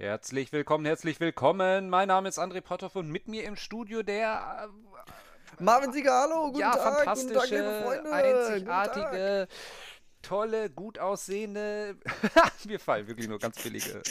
[0.00, 1.90] Herzlich willkommen, herzlich willkommen.
[1.90, 6.46] Mein Name ist André Potthoff und mit mir im Studio der äh, Marvin Sieger, hallo,
[6.46, 8.10] guten ja, Tag, fantastische, guten Tag, liebe Freunde.
[8.10, 9.48] einzigartige,
[10.22, 11.96] tolle, gut aussehende.
[12.64, 14.02] mir fallen wirklich nur ganz billige.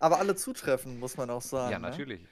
[0.00, 1.72] Aber alle zutreffen, muss man auch sagen.
[1.72, 1.90] Ja, ne?
[1.90, 2.26] natürlich.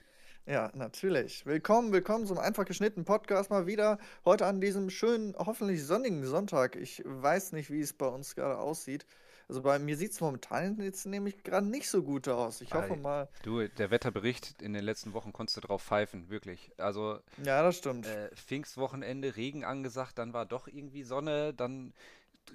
[0.47, 1.45] Ja, natürlich.
[1.45, 3.99] Willkommen, willkommen zum einfach geschnittenen Podcast mal wieder.
[4.25, 6.77] Heute an diesem schönen, hoffentlich sonnigen Sonntag.
[6.77, 9.05] Ich weiß nicht, wie es bei uns gerade aussieht.
[9.49, 12.61] Also bei mir sieht es momentan jetzt nämlich gerade nicht so gut aus.
[12.61, 12.97] Ich hoffe Ei.
[12.97, 13.29] mal.
[13.43, 16.71] Du, der Wetterbericht in den letzten Wochen konntest du drauf pfeifen, wirklich.
[16.79, 18.07] Also Ja, das stimmt.
[18.07, 21.93] äh, Pfingstwochenende, Regen angesagt, dann war doch irgendwie Sonne, dann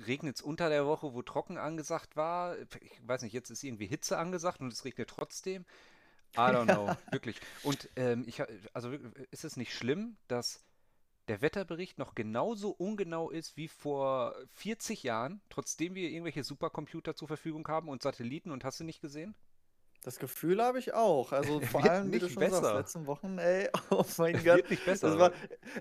[0.08, 2.58] regnet es unter der Woche, wo trocken angesagt war.
[2.60, 5.66] Ich weiß nicht, jetzt ist irgendwie Hitze angesagt und es regnet trotzdem.
[6.36, 7.40] I don't know, wirklich.
[7.64, 8.42] Und ähm, ich,
[8.74, 8.92] also
[9.32, 10.62] ist es nicht schlimm, dass
[11.30, 17.28] der Wetterbericht noch genauso ungenau ist wie vor 40 Jahren, trotzdem wir irgendwelche Supercomputer zur
[17.28, 19.36] Verfügung haben und Satelliten und hast du nicht gesehen?
[20.02, 21.34] Das Gefühl habe ich auch.
[21.34, 22.74] Also vor allem, wie du nicht schon sagst, besser.
[22.74, 24.56] letzten Wochen, ey, oh mein Es Gott.
[24.56, 25.20] wird nicht besser.
[25.20, 25.34] War,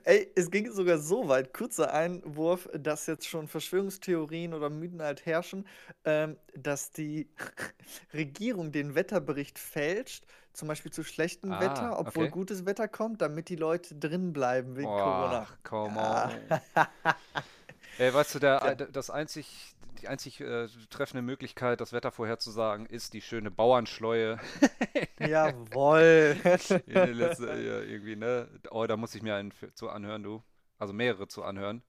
[0.04, 5.24] ey, es ging sogar so weit, kurzer Einwurf, dass jetzt schon Verschwörungstheorien oder Mythen halt
[5.24, 5.66] herrschen,
[6.04, 7.30] ähm, dass die
[8.12, 10.26] Regierung den Wetterbericht fälscht,
[10.58, 12.32] zum Beispiel zu schlechtem Ah, Wetter, obwohl okay.
[12.32, 15.46] gutes Wetter kommt, damit die Leute drin bleiben wegen Corona.
[15.48, 16.24] Ach, come Ja.
[16.26, 16.60] on.
[17.98, 23.12] Ey, weißt du, der, das einzig, die einzig äh, treffende Möglichkeit, das Wetter vorherzusagen, ist
[23.12, 24.38] die schöne Bauernschleue.
[25.18, 28.48] Den letzten, ja, irgendwie, ne?
[28.70, 30.42] Oh, da muss ich mir einen für- zu anhören, du.
[30.78, 31.82] Also mehrere zu anhören,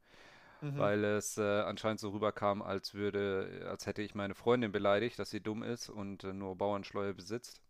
[0.62, 0.78] Mhm.
[0.78, 5.30] weil es äh, anscheinend so rüberkam, als würde, als hätte ich meine Freundin beleidigt, dass
[5.30, 7.62] sie dumm ist und äh, nur Bauernschleue besitzt.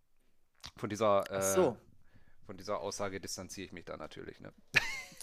[0.78, 1.78] Von dieser, äh, so.
[2.46, 4.52] von dieser Aussage distanziere ich mich da natürlich, ne?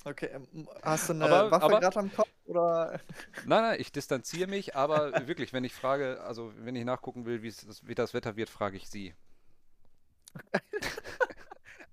[0.05, 3.01] Okay, ähm, hast du eine Aber- Waffe gerade am Kopf oder?
[3.45, 7.43] Nein, nein, ich distanziere mich, aber wirklich, wenn ich frage, also wenn ich nachgucken will,
[7.43, 9.15] wie es, wie das Wetter wird, frage ich sie.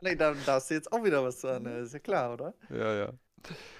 [0.02, 1.78] Nee, da darfst du jetzt auch wieder was sagen, ne?
[1.80, 2.53] ist ja klar, oder?
[2.69, 3.09] Ja, ja.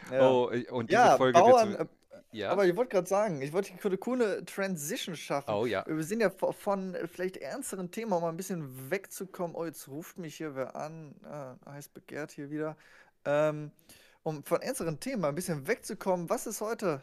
[0.10, 0.30] Ja.
[0.30, 1.86] Oh, und diese Ja, Folge wird Bauern, so, äh,
[2.34, 2.50] ja.
[2.52, 5.52] aber ich wollte gerade sagen, ich wollte eine coole Transition schaffen.
[5.52, 5.84] Oh ja.
[5.88, 9.56] Wir sind ja vo- von äh, vielleicht ernsteren Themen, um mal ein bisschen wegzukommen.
[9.56, 11.16] Oh, jetzt ruft mich hier wer an.
[11.24, 12.76] Ah, heiß begehrt hier wieder.
[13.26, 13.72] Ähm,
[14.24, 16.30] um von ernsteren Themen mal ein bisschen wegzukommen.
[16.30, 17.02] Was ist heute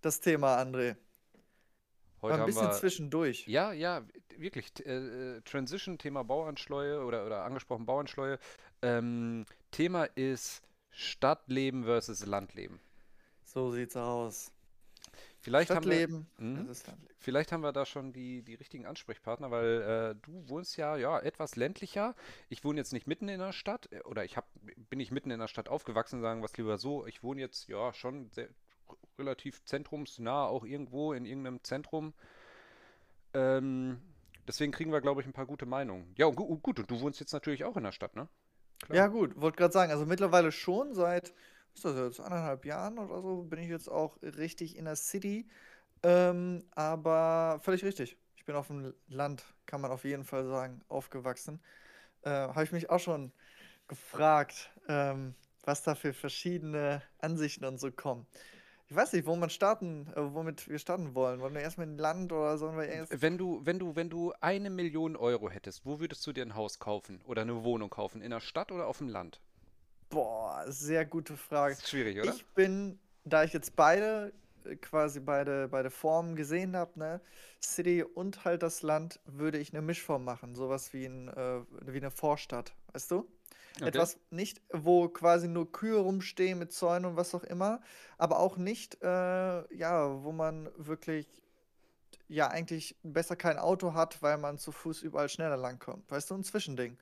[0.00, 0.96] das Thema, André?
[2.22, 3.48] Heute Mal ein bisschen wir, zwischendurch.
[3.48, 4.02] ja, ja,
[4.36, 8.38] wirklich, äh, äh, Transition, Thema Bauernschleue oder, oder angesprochen Bauernschleue.
[8.80, 12.80] Ähm, Thema ist Stadtleben versus Landleben.
[13.44, 14.52] So sieht's aus.
[15.42, 17.08] Vielleicht haben wir, Stadtleben, Landleben.
[17.18, 21.18] Vielleicht haben wir da schon die, die richtigen Ansprechpartner, weil äh, du wohnst ja, ja
[21.18, 22.14] etwas ländlicher.
[22.48, 25.32] Ich wohne jetzt nicht mitten in der Stadt äh, oder ich hab, bin nicht mitten
[25.32, 27.06] in der Stadt aufgewachsen, sagen wir es lieber so.
[27.06, 28.48] Ich wohne jetzt ja schon sehr,
[29.18, 32.14] relativ zentrumsnah, auch irgendwo in irgendeinem Zentrum.
[33.34, 34.00] Ähm,
[34.46, 36.14] deswegen kriegen wir, glaube ich, ein paar gute Meinungen.
[36.16, 38.28] Ja, und gu gut, und du wohnst jetzt natürlich auch in der Stadt, ne?
[38.82, 38.96] Klar.
[38.96, 41.32] Ja, gut, wollte gerade sagen, also mittlerweile schon seit,
[41.74, 45.48] ist das jetzt, anderthalb Jahren oder so, bin ich jetzt auch richtig in der City.
[46.02, 48.16] Ähm, aber völlig richtig.
[48.36, 51.60] Ich bin auf dem Land, kann man auf jeden Fall sagen, aufgewachsen.
[52.22, 53.32] Äh, habe ich mich auch schon
[53.88, 55.34] gefragt, ähm,
[55.64, 58.26] was da für verschiedene Ansichten und so kommen.
[58.88, 61.40] Ich weiß nicht, wo man starten, äh, womit wir starten wollen.
[61.40, 63.22] Wollen wir erstmal in Land oder sollen wir erst.
[63.22, 66.54] Wenn du, wenn du, wenn du eine Million Euro hättest, wo würdest du dir ein
[66.54, 68.20] Haus kaufen oder eine Wohnung kaufen?
[68.20, 69.40] In der Stadt oder auf dem Land?
[70.12, 71.72] Boah, sehr gute Frage.
[71.72, 72.34] Ist schwierig, oder?
[72.34, 74.34] Ich bin, da ich jetzt beide,
[74.66, 77.20] äh, quasi beide, beide Formen gesehen habe, ne,
[77.62, 80.54] City und halt das Land, würde ich eine Mischform machen.
[80.54, 83.26] Sowas wie, ein, äh, wie eine Vorstadt, weißt du?
[83.76, 83.88] Okay.
[83.88, 87.80] Etwas nicht, wo quasi nur Kühe rumstehen mit Zäunen und was auch immer,
[88.18, 91.26] aber auch nicht, äh, ja, wo man wirklich,
[92.28, 96.10] ja, eigentlich besser kein Auto hat, weil man zu Fuß überall schneller langkommt.
[96.10, 96.98] Weißt du, ein Zwischending.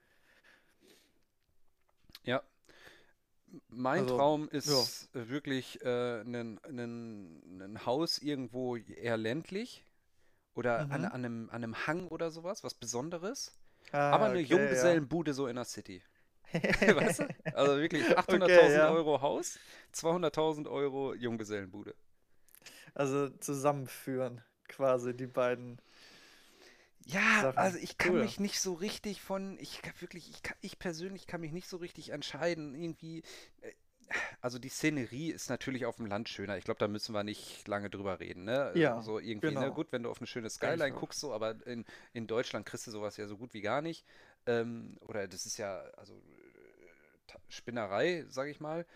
[2.23, 2.41] Ja.
[3.69, 6.61] Mein Also, Traum ist äh, wirklich äh, ein,
[7.87, 9.85] Haus irgendwo eher ländlich
[10.55, 11.07] oder an, Mhm.
[11.07, 13.55] an einem, an einem Hang oder sowas, was Besonderes.
[13.93, 14.99] Ah, Aber eine okay, ja.
[14.99, 16.03] Junggesellenbude so in der City.
[16.87, 17.29] Weißt du?
[17.53, 18.99] Also wirklich 800.000 Okay, ja.
[18.99, 19.61] Euro Haus,
[19.93, 21.95] 200.000 Euro Junggesellenbude.
[22.95, 25.81] Also zusammenführen, quasi die beiden.
[27.07, 27.59] Ja, Sachen.
[27.59, 28.21] also ich kann Cool.
[28.21, 31.69] mich nicht so richtig von, ich kann wirklich, ich kann, ich persönlich kann mich nicht
[31.69, 32.75] so richtig entscheiden.
[32.75, 33.23] Irgendwie,
[33.63, 33.73] äh,
[34.41, 36.57] also die Szenerie ist natürlich auf dem Land schöner.
[36.59, 38.73] Ich glaube, da müssen wir nicht lange drüber reden, ne?
[38.75, 39.71] Ja, So irgendwie, ne?
[39.71, 39.73] genau.
[39.73, 42.91] Gut, wenn du auf eine schöne Skyline guckst, so, aber in, in Deutschland kriegst du
[42.91, 44.05] sowas ja so gut wie gar nicht.
[44.47, 48.87] Ähm, oder das ist ja, also äh, Spinnerei, sage ich mal.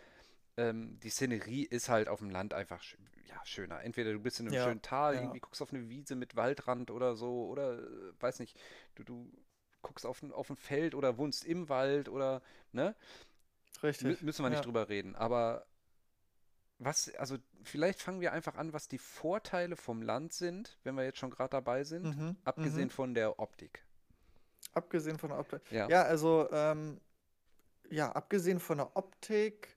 [0.57, 2.97] Ähm, die Szenerie ist halt auf dem Land einfach sch
[3.27, 3.83] ja, schöner.
[3.83, 5.21] Entweder du bist in einem Ja, schönen Tal, ja.
[5.23, 8.59] irgendwie guckst auf eine Wiese mit Waldrand oder so, oder äh, weiß nicht,
[8.95, 9.33] du, du
[9.83, 12.43] guckst auf ein, auf ein Feld oder wohnst im Wald oder,
[12.73, 12.95] ne?
[13.83, 14.23] Richtig.
[14.23, 15.17] müssen wir nicht drüber reden.
[15.17, 15.67] Aber
[16.79, 21.05] was, also vielleicht fangen wir einfach an, was die Vorteile vom Land sind, wenn wir
[21.05, 22.37] jetzt schon gerade dabei sind, Mhm.
[22.45, 22.91] abgesehen Mhm.
[22.91, 23.85] von der Optik.
[24.73, 25.61] Abgesehen von der Optik.
[25.71, 25.89] Ja.
[25.89, 27.01] Ja, also, ähm,
[27.91, 29.77] ja, abgesehen von der Optik,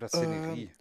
[0.00, 0.72] Oder ähm, Szenerie.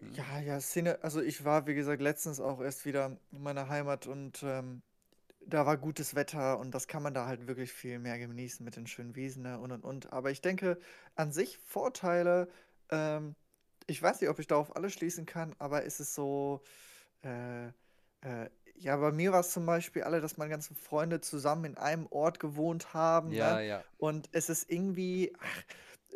[0.00, 0.14] Hm?
[0.14, 4.06] ja, ja, Szene, also ich war, wie gesagt, letztens auch erst wieder in meiner Heimat
[4.06, 4.82] und ähm,
[5.46, 8.76] da war gutes Wetter und das kann man da halt wirklich viel mehr genießen mit
[8.76, 10.12] den schönen Wiesen, ne, und und und.
[10.12, 10.78] Aber ich denke,
[11.16, 12.48] an sich Vorteile,
[12.90, 13.36] ähm,
[13.86, 16.62] ich weiß nicht, ob ich darauf alles schließen kann, aber ist es so,
[17.24, 17.68] äh,
[18.22, 21.76] äh, ja, bei mir war es zum Beispiel alle, dass meine ganzen Freunde zusammen in
[21.78, 23.66] einem Ort gewohnt haben, Ja, ne?
[23.66, 23.84] ja.
[23.98, 25.64] Und es ist irgendwie, ach,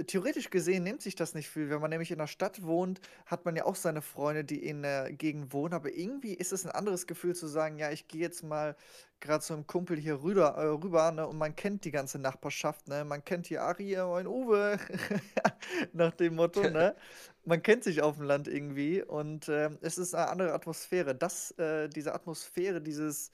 [0.07, 1.71] theoretisch gesehen nimmt sich das nicht viel.
[1.71, 4.83] Wenn man nämlich in der Stadt wohnt, hat man ja auch seine Freunde, die in
[4.83, 5.75] der Gegend wohnen.
[5.75, 8.77] Aber irgendwie ist es ein anderes Gefühl zu sagen, ja, ich gehe jetzt mal
[9.21, 11.27] gerade zu einem Kumpel hier rüber, äh, rüber, ne?
[11.27, 13.05] Und man kennt die ganze Nachbarschaft, ne?
[13.05, 14.79] Man kennt hier Ari, äh, mein Uwe,
[15.93, 16.95] nach dem Motto, ne?
[17.45, 21.15] Man kennt sich auf dem Land irgendwie und ähm, es ist eine andere Atmosphäre.
[21.15, 23.33] Das, äh, diese Atmosphäre, dieses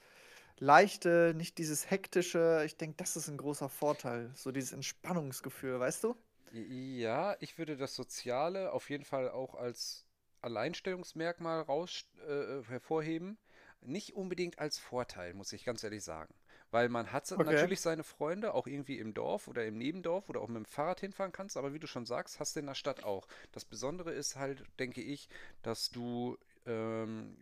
[0.58, 4.30] leichte, nicht dieses hektische, ich denke, das ist ein großer Vorteil.
[4.34, 6.16] So dieses Entspannungsgefühl, weißt du?
[6.52, 10.04] Ja, ich würde das Soziale auf jeden Fall auch als
[10.42, 13.38] Alleinstellungsmerkmal raus, äh, hervorheben.
[13.82, 16.34] Nicht unbedingt als Vorteil, muss ich ganz ehrlich sagen.
[16.70, 17.44] Weil man hat Okay.
[17.44, 21.00] natürlich seine Freunde, auch irgendwie im Dorf oder im Nebendorf oder auch mit dem Fahrrad
[21.00, 23.26] hinfahren kannst, aber wie du schon sagst, hast du in der Stadt auch.
[23.52, 25.28] Das Besondere ist halt, denke ich,
[25.62, 26.36] dass du
[26.66, 27.36] ähm,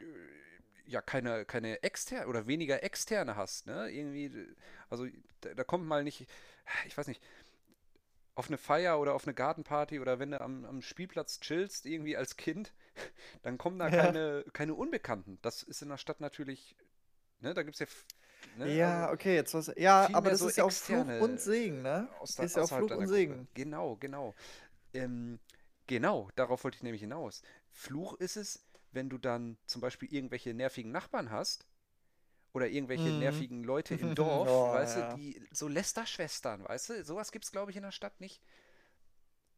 [0.87, 3.91] ja keine, keine externe oder weniger externe hast, ne?
[3.91, 4.31] Irgendwie,
[4.89, 5.07] also
[5.43, 6.27] da, da kommt mal nicht,
[6.87, 7.23] ich weiß nicht,
[8.39, 12.17] auf eine Feier oder auf eine Gartenparty oder wenn du am, am Spielplatz chillst, irgendwie
[12.17, 12.73] als Kind,
[13.43, 14.03] dann kommen da Ja.
[14.03, 15.39] keine, keine Unbekannten.
[15.43, 16.77] Das ist in der Stadt natürlich,
[17.41, 17.87] ne, da gibt es ja,
[18.59, 19.73] ne, Ja, also okay, jetzt was.
[19.77, 22.09] Ja, aber das so ist ja auch Fluch und Segen, ne?
[22.21, 23.09] aus der, Ist ja auch Fluch und.
[23.09, 23.49] Segen.
[23.55, 24.35] Genau, genau.
[24.95, 25.41] Ähm,
[25.87, 27.43] genau, darauf wollte ich nämlich hinaus.
[27.73, 31.67] Fluch ist es, wenn du dann zum Beispiel irgendwelche nervigen Nachbarn hast
[32.59, 33.19] oder irgendwelche Mhm.
[33.19, 35.17] nervigen Leute im Dorf, Oh, weißt du, ja.
[35.17, 38.43] die so Lästerschwestern, weißt du, sowas gibt es, glaube ich, in der Stadt nicht.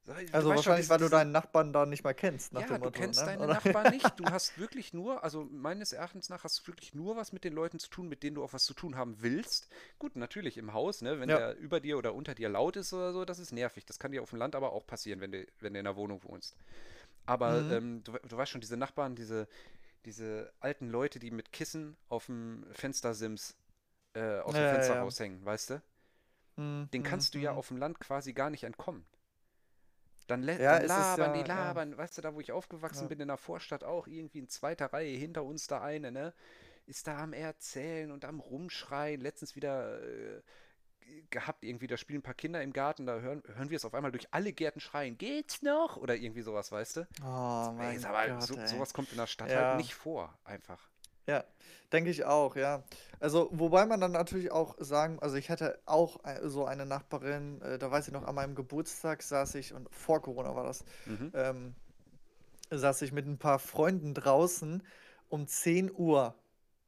[0.07, 2.53] So, Du Also weißt schon, wahrscheinlich, diese, weil du deinen Nachbarn da nicht mal kennst,
[2.53, 3.27] ja, dem du Motto, kennst ne?
[3.29, 3.49] deine Oder?
[3.49, 4.19] Nachbarn nicht.
[4.19, 7.53] Du hast wirklich nur, also meines Erachtens nach, hast du wirklich nur was mit den
[7.53, 9.69] Leuten zu tun, mit denen du auch was zu tun haben willst.
[9.99, 11.37] Gut, natürlich im Haus, ne, wenn Ja.
[11.37, 13.87] der über dir oder unter dir laut ist oder so, das ist nervig.
[13.87, 15.97] Das kann dir auf dem Land aber auch passieren, wenn du, wenn du in einer
[15.97, 16.57] Wohnung wohnst.
[17.27, 17.71] Aber Mhm.
[17.71, 19.49] ähm, du, du weißt schon, diese Nachbarn, diese,
[20.05, 23.57] diese alten Leute, die mit Kissen auf dem Fenstersims
[24.15, 25.03] äh, aus Ja, dem ja, Fenster ja.
[25.03, 25.83] raushängen, weißt du?
[26.57, 27.59] Mhm, Den mhm, kannst du ja mhm.
[27.59, 29.05] auf dem Land quasi gar nicht entkommen.
[30.27, 31.97] Dann, Ja, dann labern die, ja, ja, labern.
[31.97, 33.09] Weißt du, da wo ich aufgewachsen ja.
[33.09, 36.35] bin, in der Vorstadt auch, irgendwie in zweiter Reihe, hinter uns da eine, ne?
[36.87, 39.21] Ist da am Erzählen und am Rumschreien.
[39.21, 40.43] Letztens wieder äh,
[41.31, 43.95] gehabt, irgendwie, da spielen ein paar Kinder im Garten, da hören, hören wir es auf
[43.95, 45.97] einmal durch alle Gärten schreien, geht's noch?
[45.97, 47.09] Oder irgendwie sowas, weißt du?
[47.23, 48.61] Oh Ey, mein aber Gott, so, ey.
[48.65, 50.91] sowas kommt in der Stadt halt Ja, nicht vor, einfach.
[51.27, 51.45] ja,
[51.93, 52.83] denke ich auch, ja.
[53.21, 57.61] Also, wobei man dann natürlich auch sagen, also ich hatte auch äh, so eine Nachbarin,
[57.63, 60.85] äh, da weiß ich noch, an meinem Geburtstag saß ich, und vor Corona war das,
[61.07, 61.33] Mhm.
[61.35, 61.75] ähm,
[62.71, 64.83] saß ich mit ein paar Freunden draußen
[65.29, 66.35] um 10 Uhr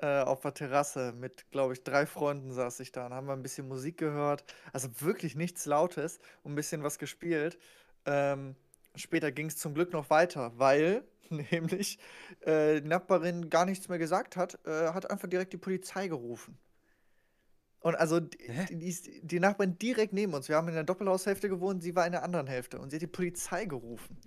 [0.02, 3.34] äh, auf der Terrasse mit, glaube ich, drei Freunden saß ich da und haben wir
[3.34, 4.44] ein bisschen Musik gehört.
[4.72, 7.58] Also wirklich nichts Lautes und ein bisschen was gespielt.
[8.04, 8.56] Ähm,
[8.96, 11.98] später ging es zum Glück noch weiter, weil nämlich
[12.40, 16.58] äh, die Nachbarin gar nichts mehr gesagt hat, äh, hat einfach direkt die Polizei gerufen.
[17.78, 18.38] Und also die,
[18.70, 20.48] die, die Nachbarin direkt neben uns.
[20.48, 23.02] Wir haben in der Doppelhaushälfte gewohnt, sie war in der anderen Hälfte und sie hat
[23.02, 24.18] die Polizei gerufen.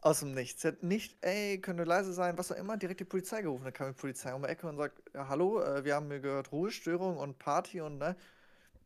[0.00, 0.62] Aus dem Nichts.
[0.62, 3.64] Sie hat nicht, ey, könnt ihr leise sein, was auch immer, direkt die Polizei gerufen.
[3.64, 6.20] Dann kam die Polizei um die Ecke und sagt, ja, hallo, äh, wir haben hier
[6.20, 8.16] gehört Ruhestörung und Party und ne.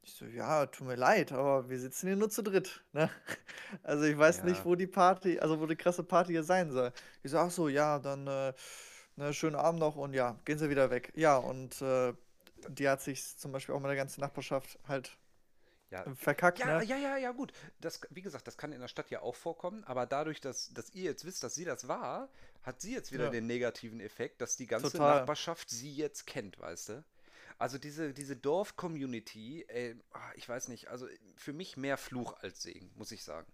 [0.03, 3.11] Ich so, ja, tut mir leid, aber wir sitzen hier nur zu dritt, ne?
[3.83, 4.65] Also ich weiß nicht, Ja.
[4.65, 6.93] wo die Party, also wo die krasse Party hier sein soll.
[7.23, 8.53] Ich so, ach so, ja, dann äh,
[9.17, 11.13] ne, schönen Abend noch und ja, gehen Sie wieder weg.
[11.17, 12.15] Ja, und äh,
[12.69, 15.17] die hat sich zum Beispiel auch mit der ganzen Nachbarschaft halt
[15.91, 16.85] Ja, verkackt, Ja, ne?
[16.85, 17.53] ja, ja, ja, gut.
[17.81, 20.91] Das, wie gesagt, das kann in der Stadt ja auch vorkommen, aber dadurch, dass, dass
[20.95, 22.29] ihr jetzt wisst, dass sie das war,
[22.63, 25.21] hat sie jetzt wieder Ja, den negativen Effekt, dass die ganze total.
[25.21, 27.05] Nachbarschaft sie jetzt kennt, weißt du?
[27.59, 29.67] Also diese, diese Dorf-Community,
[30.13, 33.51] ah, ich weiß nicht, also für mich mehr Fluch als Segen, muss ich sagen.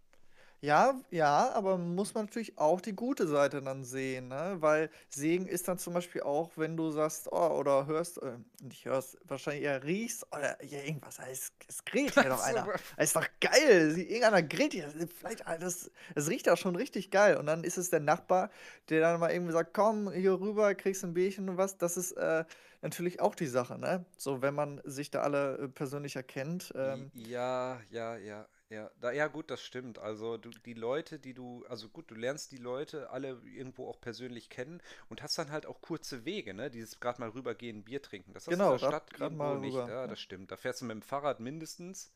[0.60, 4.56] Ja, ja, aber muss man natürlich auch die gute Seite dann sehen, ne?
[4.60, 8.86] Weil Segen ist dann zum Beispiel auch, wenn du sagst, oh, oder hörst, äh, nicht
[8.86, 12.66] hörst, wahrscheinlich eher riechst, oder ja, irgendwas, es, es grillt hier doch einer.
[12.96, 16.76] Es ist doch geil, sie- irgendeiner grillt hier, vielleicht, ah, das, das riecht auch schon
[16.76, 17.36] richtig geil.
[17.36, 18.50] Und dann ist es der Nachbar,
[18.88, 22.12] der dann mal irgendwie sagt, komm, hier rüber, kriegst ein Bierchen und was, das ist,
[22.12, 22.44] äh,
[22.80, 24.04] natürlich auch die Sache, ne?
[24.16, 26.70] So, wenn man sich da alle äh, persönlich erkennt.
[26.74, 28.90] I- Ähm, Ja, ja, ja, ja.
[29.00, 29.98] Da, ja, gut, das stimmt.
[29.98, 34.00] Also du, die Leute, die du, also gut, du lernst die Leute alle irgendwo auch
[34.00, 36.70] persönlich kennen und hast dann halt auch kurze Wege, ne?
[36.70, 38.32] Dieses gerade mal rübergehen, Bier trinken.
[38.32, 39.74] Das hast du in genau, der Stadt gerade mal nicht.
[39.74, 39.88] rüber.
[39.88, 40.06] Ja, Ja.
[40.06, 40.50] das stimmt.
[40.50, 42.12] Da fährst du mit dem Fahrrad mindestens.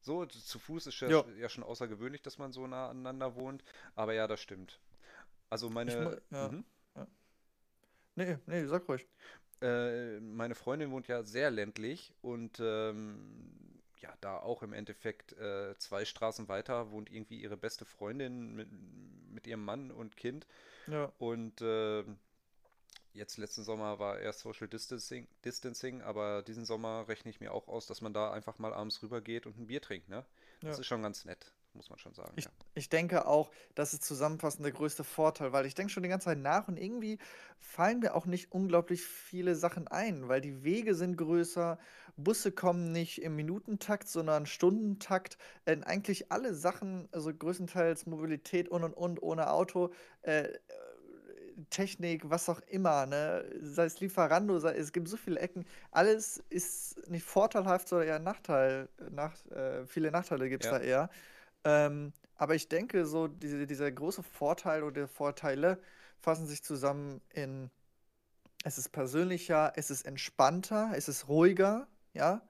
[0.00, 3.64] So, zu Fuß ist ja, Ja, ja schon außergewöhnlich, dass man so nah aneinander wohnt.
[3.94, 4.80] Aber ja, das stimmt.
[5.50, 6.64] Also ich meine, ja, mhm.
[6.94, 7.06] ja.
[8.14, 9.06] Nee, nee, sag ruhig.
[9.60, 13.65] Äh, meine Freundin wohnt ja sehr ländlich und ähm,
[14.06, 18.68] ja, da auch im Endeffekt äh, zwei Straßen weiter wohnt irgendwie ihre beste Freundin mit,
[19.30, 20.46] mit ihrem Mann und Kind.
[20.86, 21.12] Ja.
[21.18, 22.18] Und ähm,
[23.14, 27.68] jetzt letzten Sommer war eher Social Distancing, Distancing, aber diesen Sommer rechne ich mir auch
[27.68, 30.24] aus, dass man da einfach mal abends rübergeht und ein Bier trinkt, ne?
[30.64, 30.78] Das Ja.
[30.78, 32.50] ist schon ganz nett, muss man schon sagen, Ich, ja.
[32.74, 36.26] ich denke auch, das ist zusammenfassend der größte Vorteil, weil ich denke schon die ganze
[36.26, 37.18] Zeit nach und irgendwie
[37.60, 41.78] fallen mir auch nicht unglaublich viele Sachen ein, weil die Wege sind größer,
[42.16, 45.36] Busse kommen nicht im Minutentakt, sondern Stundentakt.
[45.66, 49.92] Äh, eigentlich alle Sachen, also größtenteils Mobilität und und und ohne Auto,
[50.22, 50.58] äh, äh,
[51.70, 53.44] Technik, was auch immer, ne?
[53.60, 55.64] Sei es Lieferando, sei, es gibt so viele Ecken.
[55.90, 58.88] Alles ist nicht vorteilhaft, sondern eher Nachteil.
[59.10, 61.10] Nach, äh, viele Nachteile gibt es Ja, da eher.
[61.66, 65.80] Ähm, aber ich denke, so diese, dieser große Vorteil oder Vorteile
[66.20, 67.70] fassen sich zusammen in,
[68.62, 72.42] es ist persönlicher, es ist entspannter, es ist ruhiger, ja.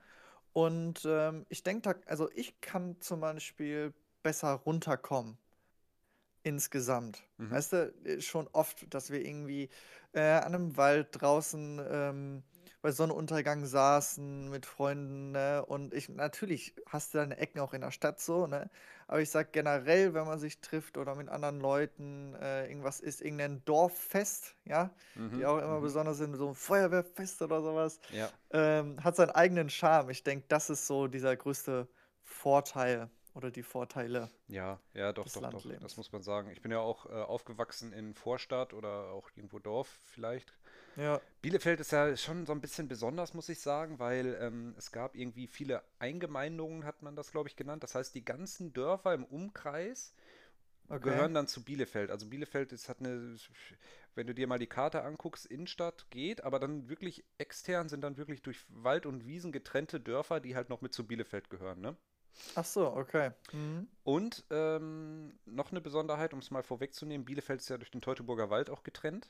[0.52, 5.38] Und ähm, ich denke, da, also ich kann zum Beispiel besser runterkommen
[6.42, 7.23] insgesamt.
[7.38, 9.70] mhm, Weißt du, äh, schon oft, dass wir irgendwie
[10.12, 12.42] äh, an einem Wald draußen ähm,
[12.86, 15.66] bei Sonnenuntergang saßen mit Freunden, ne?
[15.66, 18.70] Und ich, natürlich hast du deine Ecken auch in der Stadt so, ne?
[19.08, 23.22] Aber ich sag generell, wenn man sich trifft oder mit anderen Leuten äh, irgendwas ist,
[23.22, 27.98] irgendein Dorffest, ja, die mhm, auch immer mhm, besonders sind, so ein Feuerwehrfest oder sowas,
[28.10, 28.30] ja.
[28.50, 30.10] ähm, hat seinen eigenen Charme.
[30.10, 31.88] Ich denke, das ist so dieser größte
[32.22, 35.96] Vorteil oder die Vorteile Ja, ja, doch, doch, doch, das Landlebens.
[35.96, 36.50] muss man sagen.
[36.50, 40.52] Ich bin ja auch äh, aufgewachsen in Vorstadt oder auch irgendwo Dorf vielleicht.
[40.96, 41.20] Ja.
[41.42, 45.14] Bielefeld ist ja schon so ein bisschen besonders, muss ich sagen, weil ähm, es gab
[45.14, 47.82] irgendwie viele Eingemeindungen, hat man das, glaube ich, genannt.
[47.82, 50.12] Das heißt, die ganzen Dörfer im Umkreis
[50.90, 51.02] Okay.
[51.02, 52.10] gehören dann zu Bielefeld.
[52.10, 53.36] Also Bielefeld ist, hat eine,
[54.14, 58.16] wenn du dir mal die Karte anguckst, Innenstadt geht, aber dann wirklich extern sind dann
[58.16, 61.96] wirklich durch Wald und Wiesen getrennte Dörfer, die halt noch mit zu Bielefeld gehören, ne?
[62.54, 63.30] Ach so, okay.
[63.52, 63.88] Mhm.
[64.04, 68.50] Und ähm, noch eine Besonderheit, um es mal vorwegzunehmen, Bielefeld ist ja durch den Teutoburger
[68.50, 69.28] Wald auch getrennt.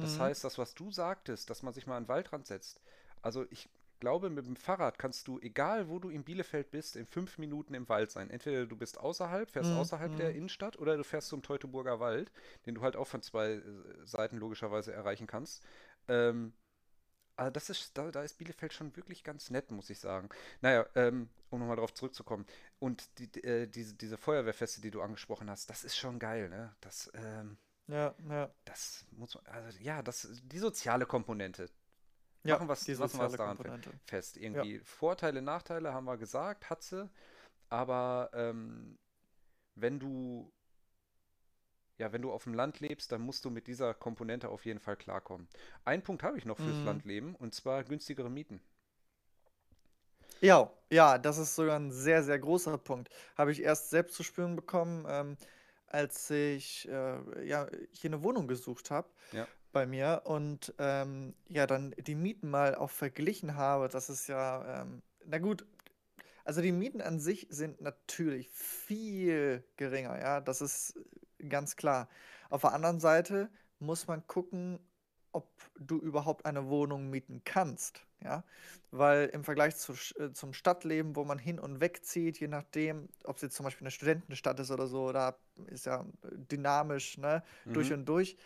[0.00, 0.20] Das Mhm.
[0.20, 2.80] heißt, das, was du sagtest, dass man sich mal an den Waldrand setzt.
[3.22, 3.68] Also ich
[4.00, 7.74] glaube, mit dem Fahrrad kannst du, egal wo du in Bielefeld bist, in fünf Minuten
[7.74, 8.30] im Wald sein.
[8.30, 9.76] Entweder du bist außerhalb, fährst Mhm.
[9.76, 10.36] außerhalb der Mhm.
[10.36, 12.30] Innenstadt, oder du fährst zum Teutoburger Wald,
[12.66, 13.62] den du halt auch von zwei äh,
[14.04, 15.64] Seiten logischerweise erreichen kannst.
[16.06, 16.52] Ähm,
[17.36, 20.28] also das ist, da, da ist Bielefeld schon wirklich ganz nett, muss ich sagen.
[20.60, 22.46] Naja, ähm, um nochmal darauf zurückzukommen.
[22.80, 26.48] Und die, die, äh, diese, diese Feuerwehrfeste, die du angesprochen hast, das ist schon geil,
[26.48, 26.74] ne?
[26.80, 27.56] Das, ähm,
[27.88, 31.70] Ja, ja, das muss man, also ja, das, die soziale Komponente.
[32.44, 34.00] ja, Machen wir es die soziale daran fe- Komponente.
[34.06, 34.36] fest.
[34.52, 34.66] Ja.
[34.66, 37.08] Irgendwie Vorteile, Nachteile haben wir gesagt, hat sie.
[37.70, 38.98] Aber ähm,
[39.76, 40.52] wenn du,
[41.98, 44.80] ja, wenn du auf dem Land lebst, dann musst du mit dieser Komponente auf jeden
[44.80, 45.48] Fall klarkommen.
[45.84, 46.84] Einen Punkt habe ich noch fürs Mhm.
[46.84, 48.60] Landleben, und zwar günstigere Mieten.
[50.40, 53.10] Ja, ja, das ist sogar ein sehr, sehr großer Punkt.
[53.36, 55.36] Habe ich erst selbst zu spüren bekommen, ähm,
[55.90, 59.46] als ich äh, ja, hier eine Wohnung gesucht habe Ja.
[59.72, 63.88] bei mir und ähm, ja, dann die Mieten mal auch verglichen habe.
[63.88, 65.66] Das ist ja, ähm, na gut,
[66.44, 70.98] also die Mieten an sich sind natürlich viel geringer, ja, das ist
[71.48, 72.08] ganz klar.
[72.50, 74.80] Auf der anderen Seite muss man gucken,
[75.38, 78.44] ob du überhaupt eine Wohnung mieten kannst, ja,
[78.90, 83.08] weil im Vergleich zu, äh, zum Stadtleben, wo man hin und weg zieht, je nachdem,
[83.24, 87.42] ob es jetzt zum Beispiel eine Studentenstadt ist oder so, da ist ja dynamisch, ne,
[87.72, 87.92] durch Mhm.
[87.92, 88.36] und durch.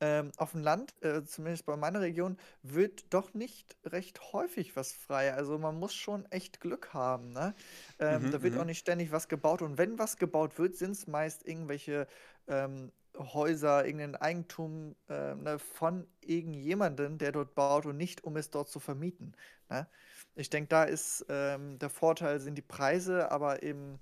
[0.00, 4.92] Ähm, auf dem Land, äh, zumindest bei meiner Region, wird doch nicht recht häufig was
[4.92, 5.32] frei.
[5.32, 7.54] Also man muss schon echt Glück haben, ne?
[8.00, 8.66] Ähm, Mhm, da wird auch mhm.
[8.66, 9.62] nicht ständig was gebaut.
[9.62, 12.08] Und wenn was gebaut wird, sind es meist irgendwelche
[12.48, 18.50] ähm, Häuser, irgendein Eigentum äh, ne, von irgendjemandem, der dort baut und nicht, um es
[18.50, 19.34] dort zu vermieten.
[19.68, 19.86] Ne?
[20.34, 24.00] Ich denke, da ist ähm, der Vorteil sind die Preise, aber eben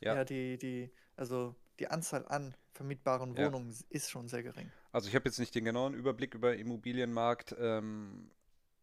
[0.00, 3.46] Ja, ja die, die, also die Anzahl an vermietbaren ja.
[3.46, 4.72] Wohnungen ist schon sehr gering.
[4.92, 8.30] Also ich habe jetzt nicht den genauen Überblick über Immobilienmarkt, ähm,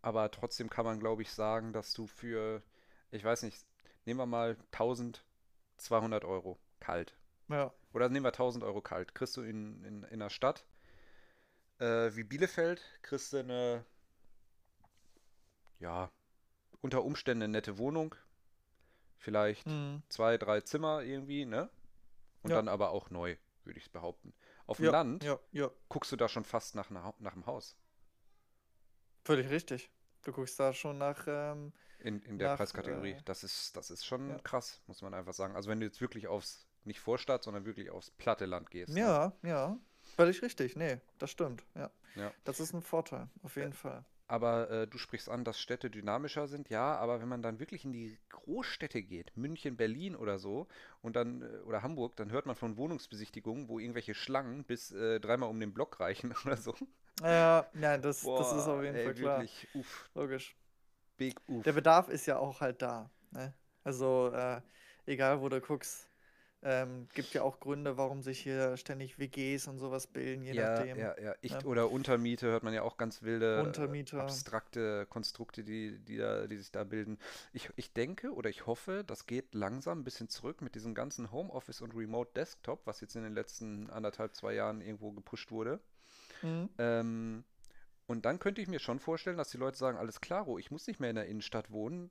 [0.02, 2.62] aber trotzdem kann man, glaube ich, sagen, dass du für,
[3.12, 3.66] ich weiß nicht,
[4.06, 7.18] nehmen wir mal 1200 Euro kalt.
[7.50, 9.16] Ja, Oder nehmen wir 1000 Euro kalt.
[9.16, 10.66] Kriegst du in, in, in einer Stadt
[11.80, 13.86] äh, wie Bielefeld, kriegst du eine
[15.80, 16.12] ja,
[16.82, 18.16] unter Umständen eine nette Wohnung.
[19.18, 20.04] Vielleicht Mhm.
[20.10, 21.70] zwei, drei Zimmer irgendwie, ne?
[22.44, 22.58] Und Ja.
[22.58, 24.34] dann aber auch neu, würde ich behaupten.
[24.68, 27.76] Auf dem Ja, Land ja, guckst du da schon fast nach, einer, nach einem Haus
[29.26, 29.90] Völlig richtig.
[30.24, 33.12] Du guckst da schon nach, ähm, in, in der nach, Preiskategorie.
[33.12, 35.56] äh, Das ist, das ist schon krass, muss man einfach sagen.
[35.56, 38.94] Also wenn du jetzt wirklich aufs, nicht Vorstadt, sondern wirklich aufs platte Land gehst.
[38.94, 39.00] Ne?
[39.02, 39.78] Ja, ja.
[40.16, 40.76] Völlig richtig.
[40.76, 41.66] Nee, das stimmt.
[41.76, 41.90] Ja.
[42.16, 42.32] Ja.
[42.44, 44.06] Das ist ein Vorteil, auf jeden Fall.
[44.28, 46.70] Aber äh, du sprichst an, dass Städte dynamischer sind.
[46.70, 50.68] Ja, aber wenn man dann wirklich in die Großstädte geht, München, Berlin oder so,
[51.02, 55.20] und dann, äh, oder Hamburg, dann hört man von Wohnungsbesichtigungen, wo irgendwelche Schlangen bis äh,
[55.20, 56.74] dreimal um den Block reichen oder so.
[57.22, 59.40] Ja, nein, das, das ist Boah, auf jeden ey, Fall klar.
[59.40, 60.56] wirklich, uff, Logisch.
[61.18, 61.64] big uff.
[61.64, 63.12] Der Bedarf ist ja auch halt da.
[63.32, 63.54] Ne?
[63.84, 64.60] Also, äh,
[65.06, 66.10] egal wo du guckst,
[66.66, 70.70] ähm, gibt ja auch Gründe, warum sich hier ständig WGs und sowas bilden, je Ja,
[70.80, 70.98] nachdem.
[70.98, 71.36] ja, ja.
[71.42, 71.62] Ich, ne?
[71.64, 74.22] oder Untermiete hört man ja auch ganz wilde, äh, Untermieter.
[74.22, 77.20] abstrakte Konstrukte, die, die, da, die sich da bilden.
[77.54, 81.32] Ich, ich denke oder ich hoffe, das geht langsam ein bisschen zurück mit diesem ganzen
[81.32, 85.80] Homeoffice und Remote Desktop, was jetzt in den letzten anderthalb, zwei Jahren irgendwo gepusht wurde.
[86.42, 86.70] Mhm.
[86.80, 87.44] Ähm,
[88.08, 90.88] und dann könnte ich mir schon vorstellen, dass die Leute sagen, alles klaro, ich muss
[90.88, 92.10] nicht mehr in der Innenstadt wohnen,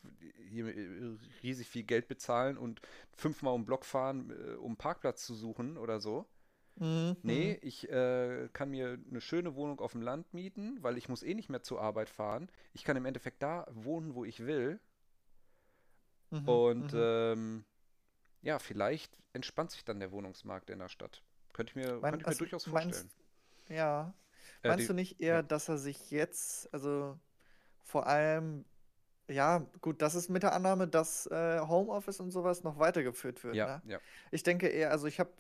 [0.49, 2.81] hier äh, riesig viel Geld bezahlen und
[3.13, 6.27] fünfmal um den Block fahren, äh, um einen Parkplatz zu suchen oder so.
[6.77, 7.17] Mhm.
[7.23, 11.23] Nee, ich äh, kann mir eine schöne Wohnung auf dem Land mieten, weil ich muss
[11.23, 12.49] eh nicht mehr zur Arbeit fahren.
[12.73, 14.81] Ich kann im Endeffekt da wohnen, wo ich will.
[16.31, 16.49] Mhm.
[16.49, 16.99] Und Mhm.
[16.99, 17.65] ähm,
[18.43, 21.23] ja, vielleicht entspannt sich dann der Wohnungsmarkt in der Stadt.
[21.53, 23.11] Könnte ich mir, Mein, könnte ich mir also, durchaus meinst, vorstellen.
[23.69, 24.24] ja, Äh,
[24.65, 27.19] meinst die, du nicht ja, eher, dass er sich jetzt, also
[27.83, 28.65] vor allem,
[29.29, 33.55] ja, gut, das ist mit der Annahme, dass äh, Homeoffice und sowas noch weitergeführt wird,
[33.55, 33.83] ja, ne?
[33.87, 33.99] ja,
[34.31, 35.31] Ich denke eher, also ich habe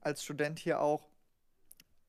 [0.00, 1.08] als Student hier auch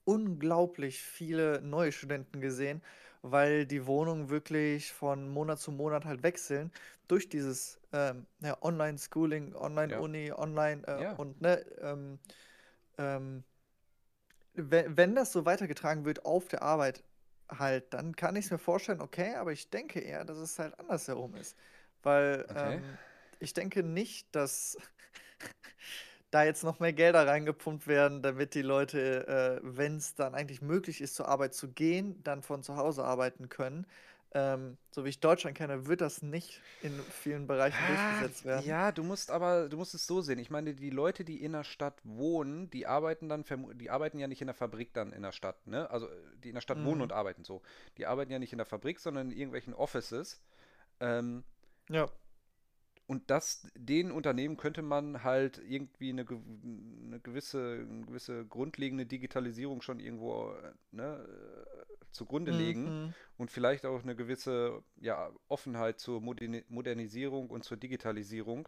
[0.06, 2.82] unglaublich viele neue Studenten gesehen,
[3.22, 6.72] weil die Wohnungen wirklich von Monat zu Monat halt wechseln
[7.08, 12.20] durch dieses ähm, ja, Online-Schooling, ja, Online-Uni, Online äh, ja, und ne, ähm,
[12.98, 13.44] ähm,
[14.60, 17.04] wenn, wenn das so weitergetragen wird auf der Arbeit
[17.50, 20.80] halt, dann kann ich es mir vorstellen, okay, aber ich denke eher, dass es halt
[20.80, 21.58] andersherum ist.
[22.04, 22.76] Weil okay.
[22.76, 22.84] ähm,
[23.40, 24.78] ich denke nicht, dass
[26.32, 30.62] da jetzt noch mehr Gelder reingepumpt werden, damit die Leute, äh, wenn es dann eigentlich
[30.62, 33.86] möglich ist, zur Arbeit zu gehen, dann von zu Hause arbeiten können.
[34.34, 38.78] Ähm, so wie ich Deutschland kenne, wird das nicht in vielen Bereichen Ah, durchgesetzt werden.
[38.78, 40.40] ja, du musst aber, du musst es so sehen.
[40.40, 43.44] Ich meine, die Leute, die in der Stadt wohnen, die arbeiten dann,
[43.76, 45.90] die arbeiten ja nicht in der Fabrik dann in der Stadt, ne?
[45.92, 46.08] Also,
[46.44, 47.14] die in der Stadt wohnen und Mhm.
[47.14, 47.62] arbeiten so.
[47.98, 50.42] Die arbeiten ja nicht in der Fabrik, sondern in irgendwelchen Offices.
[51.00, 51.44] Ähm,
[51.90, 52.10] Ja.
[53.08, 59.82] und das, den Unternehmen könnte man halt irgendwie eine, eine gewisse, eine gewisse grundlegende Digitalisierung
[59.82, 63.14] schon irgendwo, äh, ne, äh, zugrunde legen Mhm.
[63.38, 68.68] und vielleicht auch eine gewisse, ja, Offenheit zur Moderni Modernisierung und zur Digitalisierung.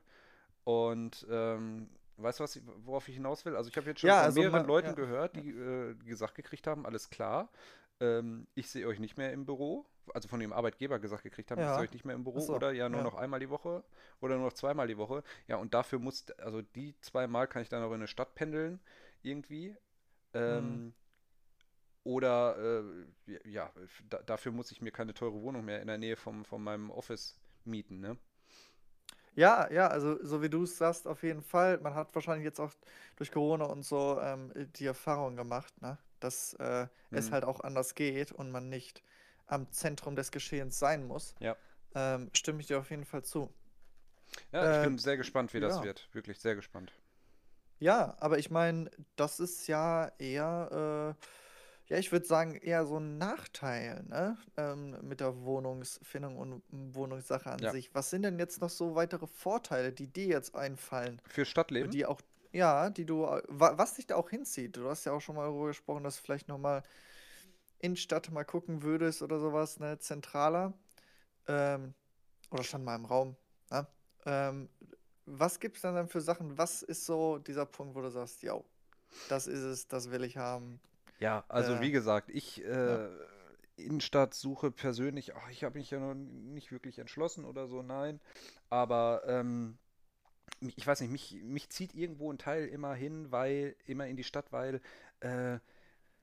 [0.64, 3.56] Und ähm, weißt du, was ich, worauf ich hinaus will?
[3.56, 5.42] Also ich habe jetzt schon Ja, von also mehreren ma, Leuten ja, gehört, ja.
[5.42, 7.50] die, äh, gesagt gekriegt haben, alles klar,
[8.00, 9.86] ähm, ich sehe euch nicht mehr im Büro.
[10.14, 11.80] Also von dem Arbeitgeber gesagt gekriegt haben, ich sehe Ja.
[11.84, 13.04] euch nicht mehr im Büro so, oder ja nur ja.
[13.04, 13.84] noch einmal die Woche
[14.20, 15.24] oder nur noch zweimal die Woche.
[15.48, 18.80] Ja, und dafür muss, also die zweimal kann ich dann auch in eine Stadt pendeln
[19.22, 19.76] irgendwie.
[20.34, 20.94] Mhm.
[22.04, 22.84] Oder
[23.28, 23.72] äh, ja,
[24.10, 26.90] da, dafür muss ich mir keine teure Wohnung mehr in der Nähe vom, von meinem
[26.92, 28.18] Office mieten, ne?
[29.36, 31.80] Ja, ja, also so wie du es sagst, auf jeden Fall.
[31.80, 32.74] Man hat wahrscheinlich jetzt auch
[33.16, 35.98] durch Corona und so ähm, die Erfahrung gemacht, ne?
[36.20, 39.04] Dass äh, es Hm, halt auch anders geht und man nicht
[39.48, 41.36] am Zentrum des Geschehens sein muss.
[41.40, 41.58] ja.
[41.96, 43.54] Ähm, stimme ich dir auf jeden Fall zu.
[44.54, 45.82] Ja, ich Äh, bin sehr gespannt, wie das ja.
[45.82, 46.08] wird.
[46.14, 46.94] Wirklich sehr gespannt.
[47.80, 51.26] Ja, aber ich meine, das ist ja eher, äh,
[51.88, 54.38] ja, ich würde sagen, eher so ein Nachteil, ne?
[54.58, 57.72] Ähm, mit der Wohnungsfindung und Wohnungssache an Ja.
[57.72, 57.94] sich.
[57.94, 61.22] Was sind denn jetzt noch so weitere Vorteile, die dir jetzt einfallen?
[61.28, 61.92] Für Stadtleben?
[61.92, 64.78] Die auch, ja, die du, wa- was dich da auch hinzieht.
[64.78, 66.84] Du hast ja auch schon mal darüber gesprochen, dass du vielleicht nochmal
[67.80, 70.74] Innenstadt mal gucken würdest oder sowas, ne, zentraler.
[71.48, 71.94] Ähm,
[72.52, 73.36] oder stand mal im Raum,
[73.70, 73.88] ne?
[74.26, 74.70] Ähm,
[75.26, 76.58] was gibt es dann, dann für Sachen?
[76.58, 78.60] Was ist so dieser Punkt, wo du sagst, ja,
[79.30, 80.80] das ist es, das will ich haben?
[81.22, 83.00] Ja, also Äh, wie gesagt, ich ja.
[83.00, 83.10] äh,
[83.78, 88.20] Innenstadt suche persönlich, ach, ich habe mich ja noch nicht wirklich entschlossen oder so, nein.
[88.70, 89.78] Aber ähm,
[90.62, 94.26] ich weiß nicht, mich, mich zieht irgendwo ein Teil immer hin, weil, immer in die
[94.26, 94.82] Stadt, weil
[95.22, 95.58] äh,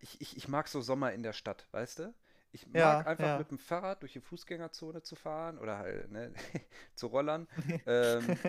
[0.01, 2.15] ich, ich, ich mag so Sommer in der Stadt, weißt du?
[2.53, 3.37] Ich mag Ja, einfach ja.
[3.37, 6.33] mit dem Fahrrad durch die Fußgängerzone zu fahren oder halt, ne,
[6.97, 7.49] zu rollern.
[7.87, 8.41] Ähm,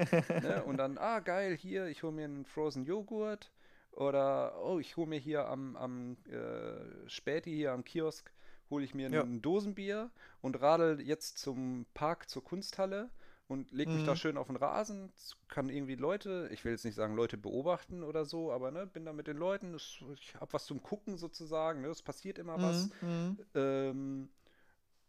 [0.41, 3.51] ne, und dann, ah, geil, hier, ich hole mir einen Frozen Joghurt.
[3.91, 8.31] Oder, oh, ich hole mir hier am, am äh, Späti hier am Kiosk,
[8.69, 9.23] hole ich mir Ja.
[9.23, 13.09] ein Dosenbier und radel jetzt zum Park, zur Kunsthalle
[13.47, 14.15] und leg mich da Mhm.
[14.15, 15.11] schön auf den Rasen,
[15.47, 19.05] kann irgendwie Leute, ich will jetzt nicht sagen Leute beobachten oder so, aber ne, bin
[19.05, 22.61] da mit den Leuten, das, ich habe was zum Gucken sozusagen, ne, es passiert immer
[22.61, 22.89] was.
[23.01, 23.37] Mhm.
[23.39, 23.39] Mhm.
[23.55, 24.29] Ähm,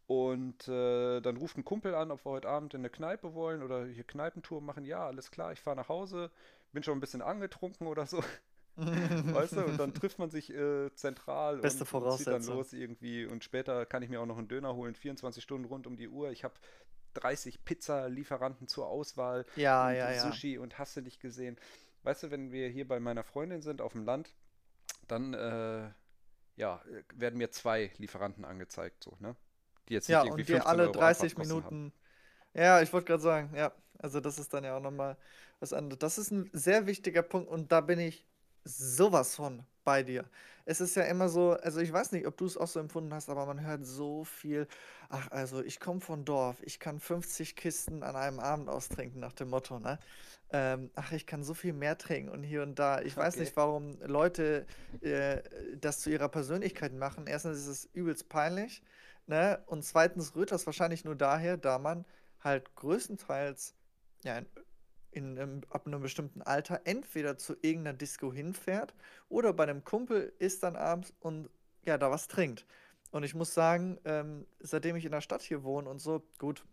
[0.07, 3.63] und äh, dann ruft ein Kumpel an, ob wir heute Abend in eine Kneipe wollen
[3.63, 4.85] oder hier Kneipentour machen.
[4.85, 6.31] Ja, alles klar, ich fahre nach Hause,
[6.73, 8.21] bin schon ein bisschen angetrunken oder so,
[8.75, 13.25] weißt du, und dann trifft man sich äh, zentral Beste und, zieht dann los irgendwie.
[13.25, 16.07] Und später kann ich mir auch noch einen Döner holen, 24 Stunden rund um die
[16.07, 16.31] Uhr.
[16.31, 16.53] Ich habe
[17.15, 20.21] 30 Pizza-Lieferanten zur Auswahl Ja, und ja, ja.
[20.21, 21.57] Sushi und hast du nicht gesehen.
[22.03, 24.33] Weißt du, wenn wir hier bei meiner Freundin sind auf dem Land,
[25.07, 25.89] dann äh,
[26.55, 26.81] ja,
[27.13, 29.35] werden mir zwei Lieferanten angezeigt, so, ne?
[29.89, 31.75] Die jetzt nicht Ja, irgendwie und 15 alle Euro 30 Abfahrtskosten haben.
[31.75, 31.93] Minuten.
[32.53, 33.73] Ja, ich wollte gerade sagen, ja.
[33.99, 35.17] Also das ist dann ja auch nochmal
[35.59, 35.99] was anderes.
[35.99, 38.25] Das ist ein sehr wichtiger Punkt und da bin ich
[38.63, 40.29] sowas von bei dir.
[40.65, 43.13] Es ist ja immer so, also ich weiß nicht, ob du es auch so empfunden
[43.13, 44.67] hast, aber man hört so viel.
[45.09, 49.33] Ach, also ich komme von Dorf, ich kann 50 Kisten an einem Abend austrinken, nach
[49.33, 49.99] dem Motto, ne?
[50.51, 53.01] Ähm, ach, ich kann so viel mehr trinken und hier und da.
[53.01, 53.39] Ich weiß Okay.
[53.39, 54.67] nicht, warum Leute
[55.01, 55.41] äh,
[55.77, 57.25] das zu ihrer Persönlichkeit machen.
[57.27, 58.83] Erstens ist es übelst peinlich,
[59.27, 59.63] ne?
[59.67, 62.05] Und zweitens rührt das wahrscheinlich nur daher, da man
[62.39, 63.75] halt größtenteils
[64.23, 64.47] ja, in,
[65.11, 68.93] in einem, ab einem bestimmten Alter entweder zu irgendeiner Disco hinfährt
[69.29, 71.49] oder bei einem Kumpel ist dann abends und
[71.85, 72.65] ja, da was trinkt.
[73.11, 76.63] Und ich muss sagen, ähm, seitdem ich in der Stadt hier wohne und so, gut,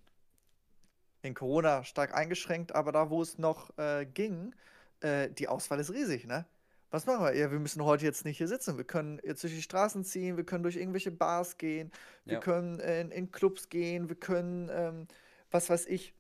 [1.22, 4.54] in Corona stark eingeschränkt, aber da, wo es noch äh, ging,
[5.00, 6.46] äh, die Auswahl ist riesig, ne?
[6.90, 7.34] Was machen wir?
[7.36, 8.78] Ja, wir müssen heute jetzt nicht hier sitzen.
[8.78, 11.92] Wir können jetzt durch die Straßen ziehen, wir können durch irgendwelche Bars gehen,
[12.24, 12.40] wir Ja.
[12.40, 15.06] können äh, in, in Clubs gehen, wir können, ähm,
[15.50, 16.14] was weiß ich.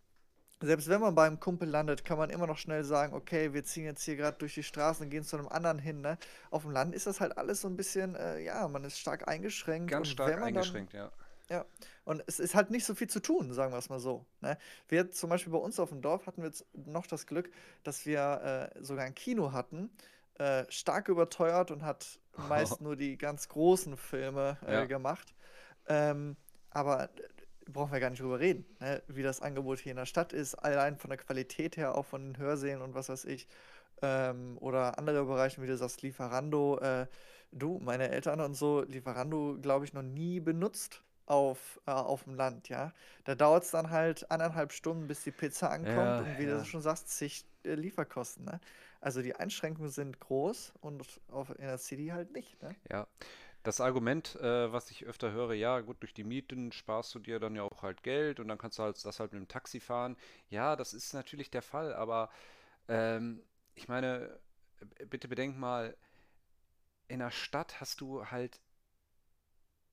[0.60, 3.84] Selbst wenn man beim Kumpel landet, kann man immer noch schnell sagen, okay, wir ziehen
[3.84, 6.18] jetzt hier gerade durch die Straßen und gehen zu einem anderen hin, ne?
[6.50, 9.28] Auf dem Land ist das halt alles so ein bisschen, äh, ja, man ist stark
[9.28, 11.12] eingeschränkt Ganz und stark man dann eingeschränkt, ja.
[11.48, 11.64] ja,
[12.04, 14.26] und es ist halt nicht so viel zu tun, sagen wir es mal so.
[14.40, 14.58] Ne?
[14.88, 17.50] Wir zum Beispiel bei uns auf dem Dorf hatten wir jetzt noch das Glück,
[17.84, 19.90] dass wir äh, sogar ein Kino hatten,
[20.38, 24.84] äh, stark überteuert und hat meist nur die ganz großen Filme äh, Ja.
[24.86, 25.34] gemacht.
[25.86, 26.36] Ähm,
[26.70, 27.08] aber
[27.72, 29.02] brauchen wir gar nicht drüber reden, ne?
[29.08, 32.32] Wie das Angebot hier in der Stadt ist, allein von der Qualität her, auch von
[32.32, 33.46] den Hörsälen und was weiß ich.
[34.02, 36.78] Ähm, oder andere Bereiche, wie du sagst, Lieferando.
[36.78, 37.06] Äh,
[37.52, 42.34] du, meine Eltern und so, Lieferando, glaube ich, noch nie benutzt auf, äh, auf dem
[42.34, 42.92] Land, ja.
[43.24, 46.58] Da dauert es dann halt anderthalb Stunden, bis die Pizza ankommt Ja, und wie ja.
[46.58, 48.60] du schon sagst, zig äh, Lieferkosten, ne?
[49.00, 52.74] Also die Einschränkungen sind groß und auf, in der City halt nicht, ne?
[52.90, 53.06] Ja,
[53.68, 57.38] das Argument, äh, was ich öfter höre, ja, gut, durch die Mieten sparst du dir
[57.38, 59.78] dann ja auch halt Geld und dann kannst du halt das halt mit dem Taxi
[59.78, 60.16] fahren.
[60.48, 62.30] Ja, das ist natürlich der Fall, aber
[62.88, 63.42] ähm,
[63.74, 64.40] ich meine,
[64.98, 65.94] äh, bitte bedenk mal,
[67.08, 68.58] in der Stadt hast du halt,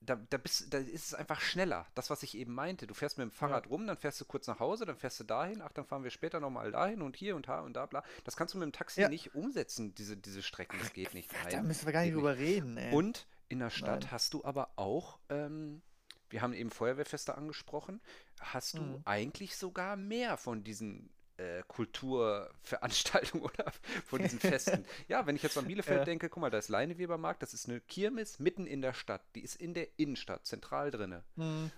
[0.01, 1.87] da, da bist, da ist es einfach schneller.
[1.95, 2.85] Das, was ich eben meinte.
[2.87, 3.37] Du fährst mit dem Ja.
[3.37, 6.03] Fahrrad rum, dann fährst du kurz nach Hause, dann fährst du dahin, ach, dann fahren
[6.03, 8.03] wir später nochmal dahin und hier und da und da, bla.
[8.23, 9.09] Das kannst du mit dem Taxi Ja.
[9.09, 10.77] nicht umsetzen, diese, diese Strecken.
[10.79, 11.29] Das geht nicht.
[11.49, 12.15] Da Nein, müssen wir gar nicht.
[12.15, 12.93] drüber reden, ey.
[12.93, 14.11] Und in der Stadt Nein.
[14.11, 15.81] hast du aber auch, ähm,
[16.29, 18.01] wir haben eben Feuerwehrfeste angesprochen,
[18.39, 19.01] hast du Mhm.
[19.05, 23.71] eigentlich sogar mehr von diesen äh, Kulturveranstaltungen oder
[24.05, 24.85] von diesen Festen.
[25.07, 26.05] Ja, wenn ich jetzt an Bielefeld Ja.
[26.05, 29.41] denke, guck mal, da ist Leinewebermarkt, das ist eine Kirmes mitten in der Stadt, die
[29.41, 31.23] ist in der Innenstadt, zentral drinne.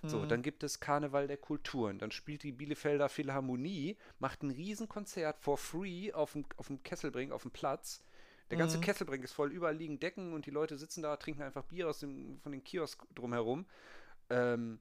[0.06, 0.28] So, Mhm.
[0.28, 1.98] dann gibt es Karneval der Kulturen.
[1.98, 7.32] Dann spielt die Bielefelder Philharmonie, macht ein Riesenkonzert for free auf dem, auf dem Kesselbring,
[7.32, 8.02] auf dem Platz.
[8.50, 8.80] Der ganze Mhm.
[8.80, 11.98] Kesselbring ist voll, überall liegen Decken und die Leute sitzen da, trinken einfach Bier aus
[12.00, 13.66] dem, von den Kiosk drumherum.
[14.30, 14.80] Ähm,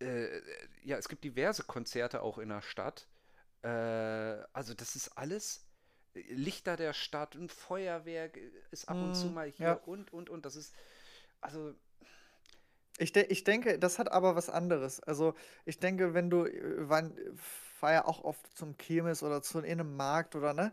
[0.00, 0.40] äh,
[0.82, 3.08] ja, es gibt diverse Konzerte auch in der Stadt.
[3.62, 5.66] Äh, also das ist alles
[6.14, 9.30] äh, Lichter der Stadt, ein Feuerwerk äh, ist ab und zu Mhm.
[9.30, 9.80] mal hier Ja.
[9.86, 10.46] und, und, und.
[10.46, 10.74] Das ist,
[11.40, 11.74] also,
[12.98, 15.00] Ich, de ich denke, das hat aber was anderes.
[15.00, 15.34] Also,
[15.64, 17.16] ich denke, wenn du, äh, wann,
[17.84, 20.72] fahr ja auch oft zum Kirmes oder zu in einem Markt oder ne,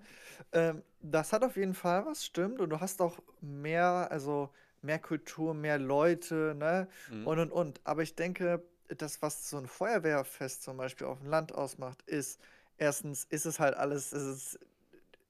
[0.53, 2.61] ähm, das hat auf jeden Fall was, stimmt.
[2.61, 4.49] Und du hast auch mehr, also
[4.81, 7.27] mehr Kultur, mehr Leute, ne, mhm.
[7.27, 7.81] und und und.
[7.83, 12.39] Aber ich denke, das, was so ein Feuerwehrfest zum Beispiel auf dem Land ausmacht, ist,
[12.77, 14.59] erstens ist es halt alles, es ist,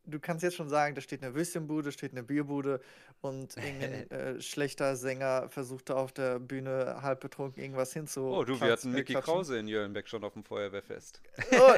[0.05, 2.81] du kannst jetzt schon sagen, da steht eine Würstchenbude, steht eine Bierbude
[3.21, 7.93] und irgendein äh, schlechter Sänger versucht da auf der Bühne halb betrunken irgendwas
[8.33, 9.13] Oh, du, wir hatten Mickey.
[9.13, 11.21] Krause in Jöllenbeck schon auf dem Feuerwehrfest.
[11.53, 11.73] Oh,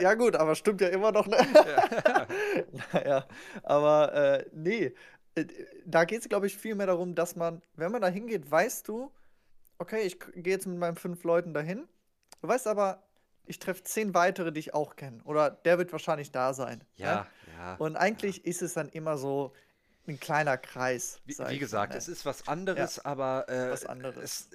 [0.00, 1.36] ja gut, aber stimmt ja immer noch, ne?
[2.92, 3.26] Naja,
[3.62, 4.94] aber äh, nee,
[5.34, 5.44] äh,
[5.84, 8.88] da geht es, glaube ich, viel mehr darum, dass man, wenn man da hingeht, weißt
[8.88, 9.12] du,
[9.78, 11.86] okay, ich gehe jetzt mit meinen fünf Leuten dahin,
[12.40, 13.02] du weißt aber,
[13.46, 15.22] ich treffe zehn weitere, die ich auch kenne.
[15.24, 16.84] Oder der wird wahrscheinlich da sein.
[17.20, 17.26] ne?
[17.58, 17.74] Ja, ja.
[17.76, 19.52] Und eigentlich ist es dann immer so
[20.06, 21.98] ein kleiner Kreis, Wie, wie ich mal, gesagt, ne?
[21.98, 24.16] es ist was anderes, aber äh, Was anderes.
[24.16, 24.50] Es,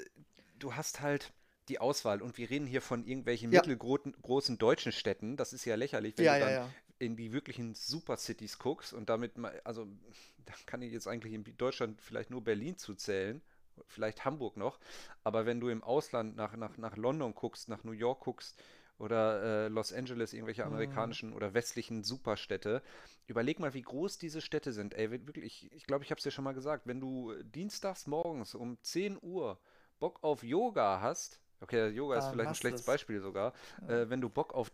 [0.58, 1.32] du hast halt
[1.70, 5.38] die Auswahl und wir reden hier von irgendwelchen Ja, mittelgroßen deutschen Städten.
[5.38, 6.70] Das ist ja lächerlich, wenn ja, du ja, dann ja.
[7.00, 9.88] in die wirklichen Supercities guckst und damit mal, also
[10.46, 13.42] da kann ich jetzt eigentlich in Deutschland vielleicht nur Berlin zuzählen,
[13.88, 14.80] vielleicht Hamburg noch,
[15.24, 18.62] aber wenn du im Ausland nach, nach, nach London guckst, nach New York guckst
[18.98, 20.66] oder äh, Los Angeles, irgendwelche Mhm.
[20.66, 22.82] amerikanischen oder westlichen Superstädte,
[23.28, 24.94] überleg mal, wie groß diese Städte sind.
[24.94, 28.56] Ey, wirklich, ich glaube, ich habe es dir schon mal gesagt, wenn du dienstags morgens
[28.56, 29.60] um 10 Uhr
[30.00, 32.86] Bock auf Yoga hast, okay, Yoga ist vielleicht ein schlechtes es.
[32.86, 33.88] Beispiel sogar, Ja.
[33.88, 34.72] äh, wenn du Bock auf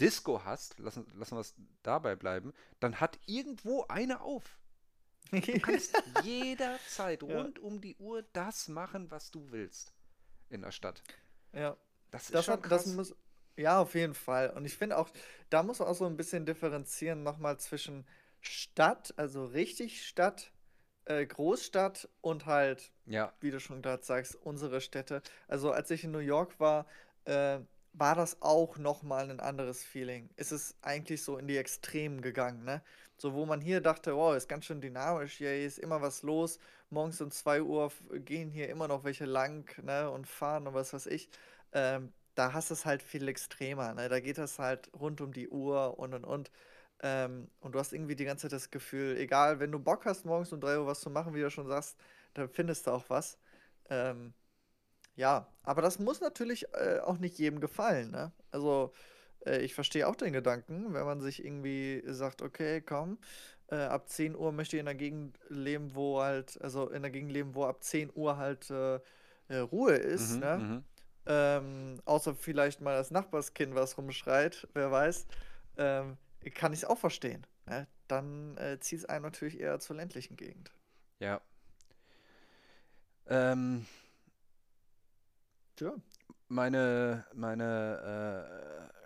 [0.00, 4.58] Disco hast, lassen, lassen wir es dabei bleiben, dann hat irgendwo eine auf.
[5.50, 9.94] Du kannst jederzeit Ja, rund um die Uhr das machen, was du willst
[10.50, 11.04] in der Stadt.
[11.52, 11.76] ja.
[12.10, 12.86] Das ist Das schon hat, das krass.
[12.86, 13.14] muss,
[13.56, 14.50] ja, auf jeden Fall.
[14.50, 15.10] Und ich finde auch,
[15.50, 18.06] da muss man auch so ein bisschen differenzieren nochmal zwischen
[18.40, 20.52] Stadt, also richtig Stadt,
[21.06, 25.22] äh, Großstadt und halt, Ja, wie du schon gerade sagst, unsere Städte.
[25.48, 26.86] Also als ich in New York war,
[27.24, 27.60] äh,
[27.94, 30.30] war das auch nochmal ein anderes Feeling.
[30.36, 32.82] Es ist eigentlich so in die Extremen gegangen, ne?
[33.18, 36.58] So, wo man hier dachte, wow, ist ganz schön dynamisch, hier ist immer was los.
[36.90, 40.74] Morgens um 2 Uhr f- gehen hier immer noch welche lang, ne, und fahren und
[40.74, 41.28] was weiß ich.
[41.72, 44.08] Ähm, da hast du es halt viel extremer, ne?
[44.08, 46.52] Da geht das halt rund um die Uhr und und und.
[47.02, 50.24] Ähm, und du hast irgendwie die ganze Zeit das Gefühl, egal, wenn du Bock hast,
[50.24, 51.98] morgens um 3 Uhr was zu machen, wie du schon sagst,
[52.34, 53.38] dann findest du auch was.
[53.90, 54.34] Ähm,
[55.16, 58.32] ja, aber das muss natürlich äh, auch nicht jedem gefallen, ne?
[58.50, 58.92] Also,
[59.46, 63.18] äh, ich verstehe auch den Gedanken, wenn man sich irgendwie sagt, okay, komm,
[63.68, 67.10] äh, ab 10 Uhr möchte ich in der Gegend leben, wo halt, also in der
[67.10, 69.00] Gegend leben, wo ab 10 Uhr halt äh,
[69.48, 70.84] äh, Ruhe ist, mhm, ne?
[71.26, 75.26] Ähm, außer vielleicht mal das Nachbarskind, was rumschreit, wer weiß.
[75.78, 76.16] Ähm,
[76.54, 77.46] kann ich es auch verstehen.
[77.66, 77.86] Ne?
[78.08, 80.70] Dann äh, zieht es einen natürlich eher zur ländlichen Gegend.
[81.18, 81.40] Ja.
[83.28, 83.86] Ähm,
[85.80, 85.94] Ja.
[86.48, 89.05] meine, meine, äh,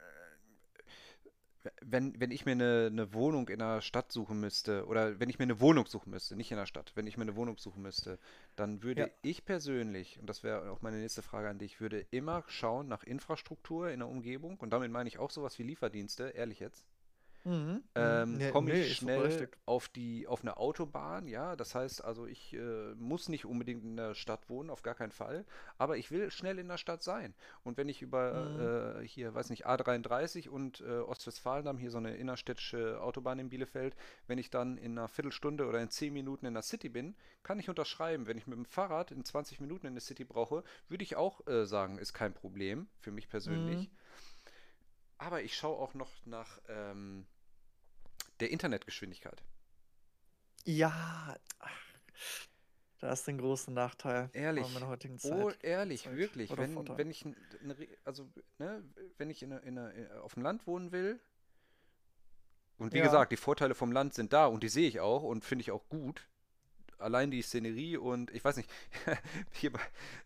[1.82, 5.38] wenn, wenn ich mir eine, eine Wohnung in einer Stadt suchen müsste, oder wenn ich
[5.38, 7.82] mir eine Wohnung suchen müsste, nicht in der Stadt, wenn ich mir eine Wohnung suchen
[7.82, 8.18] müsste,
[8.56, 9.06] dann Ja.
[9.06, 12.88] würde ich persönlich, und das wäre auch meine nächste Frage an dich, würde immer schauen
[12.88, 16.86] nach Infrastruktur in der Umgebung, und damit meine ich auch sowas wie Lieferdienste, ehrlich jetzt.
[17.44, 17.82] Mhm.
[17.96, 18.24] Mhm.
[18.24, 21.56] ähm, Nee, komme nee, ich doch schnell auf die, auf eine Autobahn, ja.
[21.56, 25.10] Das heißt also, ich äh, muss nicht unbedingt in der Stadt wohnen, auf gar keinen
[25.10, 25.44] Fall.
[25.78, 27.34] Aber ich will schnell in der Stadt sein.
[27.64, 28.70] Und wenn ich Mhm.
[28.82, 33.38] über äh, hier, weiß nicht, A33 und äh, Ostwestfalen haben hier so eine innerstädtische Autobahn
[33.40, 36.88] in Bielefeld, wenn ich dann in einer Viertelstunde oder in zehn Minuten in der City
[36.88, 38.26] bin, kann ich unterschreiben.
[38.26, 41.46] Wenn ich mit dem Fahrrad in 20 Minuten in der City brauche, würde ich auch
[41.48, 43.88] äh, sagen, ist kein Problem für mich Mhm.
[45.20, 47.24] Aber ich schaue auch noch nach ähm,
[48.40, 49.44] der Internetgeschwindigkeit.
[50.64, 51.36] Ja,
[53.00, 55.58] da du den großen Nachteil, in Ehrlich, der heutigen oh, Zeit.
[55.62, 56.96] ehrlich, Zeit wirklich, oder wenn, Vorteil.
[56.96, 57.36] wenn ich, ne,
[57.78, 58.28] Re- also,
[58.58, 58.84] ne,
[59.18, 61.20] wenn ich in, einer- in, einer- in, auf dem Land wohnen will,
[62.78, 65.22] und wie Ja, gesagt, die Vorteile vom Land sind da und die sehe ich auch
[65.22, 66.28] und finde ich auch gut,
[66.98, 68.70] allein die Szenerie und ich weiß nicht,
[69.52, 69.80] hier bei,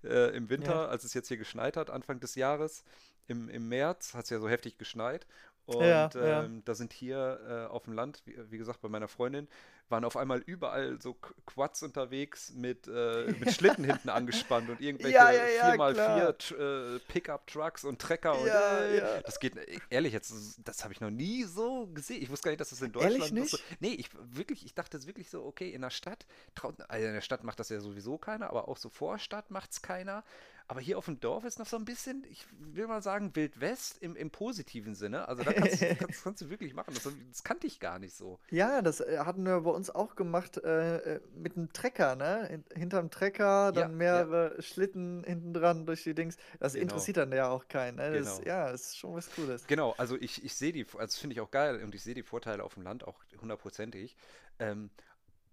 [0.05, 2.85] äh, im ja, Winter, als es jetzt hier geschneit hat, Anfang des Jahres,
[3.27, 5.27] im, im März hat es ja so heftig geschneit
[5.67, 6.45] und ja, ja.
[6.45, 9.49] ähm, da sind hier äh, auf dem Land, wie, wie gesagt, bei meiner Freundin,
[9.91, 14.81] waren auf einmal überall so Qu- Quads unterwegs mit, äh, mit Schlitten hinten angespannt und
[14.81, 16.31] Ja, irgendwelche ja, ja, klar.
[16.31, 19.23] Tr- äh, Pickup-Trucks und Trecker und Ja, äh, ja.
[19.23, 19.55] das geht,
[19.91, 20.33] ehrlich, jetzt,
[20.65, 22.23] das habe ich noch nie so gesehen.
[22.23, 23.59] Ich wusste gar nicht, dass das in Ehrlich Deutschland noch so.
[23.81, 27.13] Nee, ich wirklich, ich dachte es wirklich so, okay, in der Stadt, traut, also in
[27.15, 30.25] der Stadt macht das ja sowieso keiner, aber auch so Vorstadt macht es keiner.
[30.67, 33.61] Aber hier auf dem Dorf ist noch so ein bisschen, ich will mal sagen, Wild
[33.61, 35.29] West im, im positiven Sinne.
[35.29, 36.95] Also da kannst du, kannst, kannst du wirklich machen.
[36.95, 38.39] Das, das kannte ich gar nicht so.
[38.51, 42.47] Ja, das äh, hatten wir bei uns auch gemacht äh, äh, mit einem Trecker, ne?
[42.49, 46.37] Hin hinterm Trecker, Ja, dann ja, mehrere Schlitten hinten dran durch die Dings.
[46.61, 48.13] Das genau, interessiert dann ja auch keinen, ne?
[48.19, 48.45] Das, genau.
[48.45, 49.67] ja, das ist schon was Cooles.
[49.67, 52.15] Genau, also ich, ich sehe die, also das finde ich auch geil und ich sehe
[52.15, 54.17] die Vorteile auf dem Land auch hundertprozentig.
[54.59, 54.91] Ähm,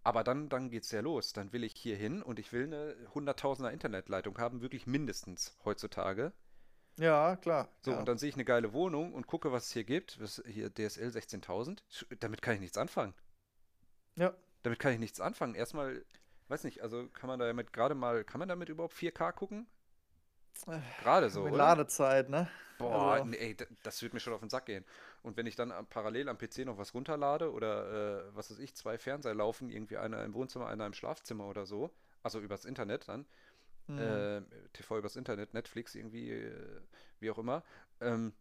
[0.04, 1.34] aber dann, dann geht es ja los.
[1.34, 6.34] Dann will ich hier hin und ich will eine hunderttausender Internetleitung haben, wirklich mindestens heutzutage.
[6.98, 8.06] Ja, klar, So, und ja.
[8.08, 10.20] dann sehe ich eine geile Wohnung und gucke, was es hier gibt.
[10.20, 11.84] Was, hier DSL 16.000.
[11.92, 13.14] Sch- Damit kann ich nichts anfangen.
[14.16, 14.34] Ja.
[14.64, 15.56] Damit kann ich nichts anfangen.
[15.56, 16.06] Erstmal,
[16.48, 19.68] weiß nicht, also kann man damit gerade mal, kann man damit überhaupt 4K gucken?
[21.02, 21.64] Gerade so, Mit oder?
[21.64, 22.50] Ladezeit, ne?
[22.78, 24.86] Boah, Also, nee, das wird mir schon auf den Sack gehen.
[25.22, 28.76] Und wenn ich dann parallel am PC noch was runterlade oder äh, was weiß ich,
[28.76, 31.92] zwei Fernseher laufen, irgendwie einer im Wohnzimmer, einer im Schlafzimmer oder so,
[32.24, 33.26] also übers Internet dann,
[33.88, 33.98] hm.
[34.00, 34.42] äh,
[34.74, 36.82] TV übers Internet, Netflix irgendwie, äh,
[37.20, 37.64] wie auch immer,
[38.00, 38.34] ähm,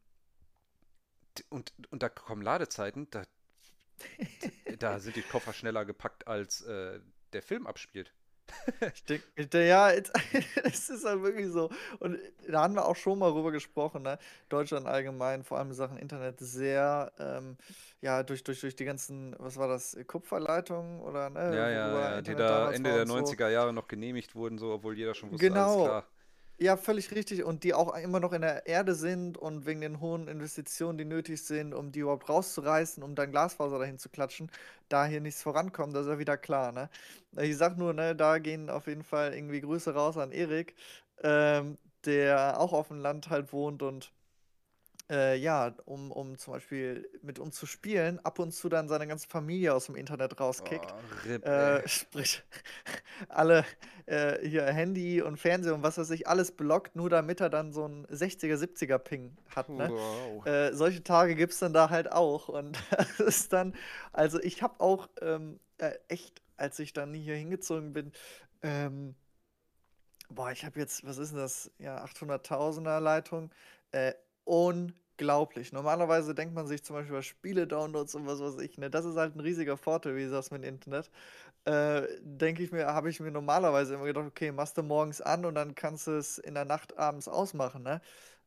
[1.48, 3.24] und, und da kommen Ladezeiten, da,
[4.79, 7.01] da sind die Koffer schneller gepackt, als äh,
[7.33, 8.13] der Film abspielt.
[9.09, 9.91] Denke, ja,
[10.65, 11.71] es ist halt wirklich so.
[11.99, 14.19] Und da haben wir auch schon mal drüber gesprochen, ne?
[14.49, 17.57] Deutschland allgemein, vor allem in Sachen Internet, sehr, ähm,
[18.01, 21.57] ja, durch, durch, durch die ganzen, was war das, Kupferleitungen oder, ne?
[21.57, 25.15] Ja, ja, ja, die da Ende der 90er Jahre noch genehmigt wurden, so, obwohl jeder
[25.15, 25.75] schon wusste, genau.
[25.75, 26.07] alles klar.
[26.62, 27.42] Ja, völlig richtig.
[27.42, 31.07] Und die auch immer noch in der Erde sind und wegen den hohen Investitionen, die
[31.07, 34.51] nötig sind, um die überhaupt rauszureißen, um dann Glasfaser dahin zu klatschen,
[34.90, 36.90] da hier nichts vorankommt, das ist ja wieder klar, ne?
[37.38, 40.75] Ich sag nur, ne, da gehen auf jeden Fall irgendwie Grüße raus an Erik,
[41.23, 44.12] ähm, der auch auf dem Land halt wohnt und
[45.11, 49.07] äh, ja, um, um zum Beispiel mit uns zu spielen, ab und zu dann seine
[49.07, 50.94] ganze Familie aus dem Internet rauskickt.
[50.94, 52.42] Oh, RIP, Äh, sprich,
[53.29, 53.64] alle
[54.07, 57.73] äh, hier Handy und Fernseher und was weiß ich, alles blockt, nur damit er dann
[57.73, 59.68] so einen 60er, 70er Ping hat.
[59.68, 59.90] Ne?
[59.90, 60.46] Wow.
[60.46, 62.49] Äh, solche Tage gibt es dann da halt auch.
[62.49, 63.75] Und das ist dann,
[64.12, 68.12] also ich habe auch ähm, äh, echt, als ich dann hier hingezogen bin,
[68.62, 69.16] ähm,
[70.29, 71.70] boah, ich habe jetzt, was ist denn das?
[71.79, 73.51] Ja, 800.000er Leitung.
[73.92, 74.12] Äh,
[74.44, 75.72] unglaublich.
[75.72, 78.90] Normalerweise denkt man sich zum Beispiel bei Spiele-Downloads und was weiß ich, ne?
[78.90, 81.11] Das ist halt ein riesiger Vorteil, wie du sagst, mit dem Internet.
[81.64, 85.44] Äh, denke ich mir, habe ich mir normalerweise immer gedacht, okay, machst du morgens an
[85.44, 88.00] und dann kannst du es in der Nacht abends ausmachen, ne?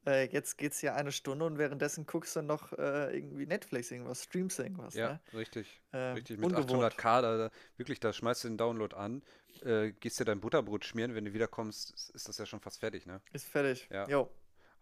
[0.05, 4.23] Äh, jetzt geht's hier eine Stunde und währenddessen guckst du noch äh, irgendwie Netflix irgendwas,
[4.23, 5.19] streamst irgendwas, Ja, ne?
[5.33, 5.81] richtig.
[5.91, 6.93] Äh, Richtig, mit ungewohnt.
[6.93, 9.21] 800k, da, wirklich, da schmeißt du den Download an,
[9.61, 12.79] äh, gehst dir dein Butterbrot schmieren, wenn du wiederkommst, ist, ist das ja schon fast
[12.81, 13.21] fertig, ne?
[13.31, 13.87] Ist fertig.
[13.91, 14.07] Ja.
[14.09, 14.29] Jo.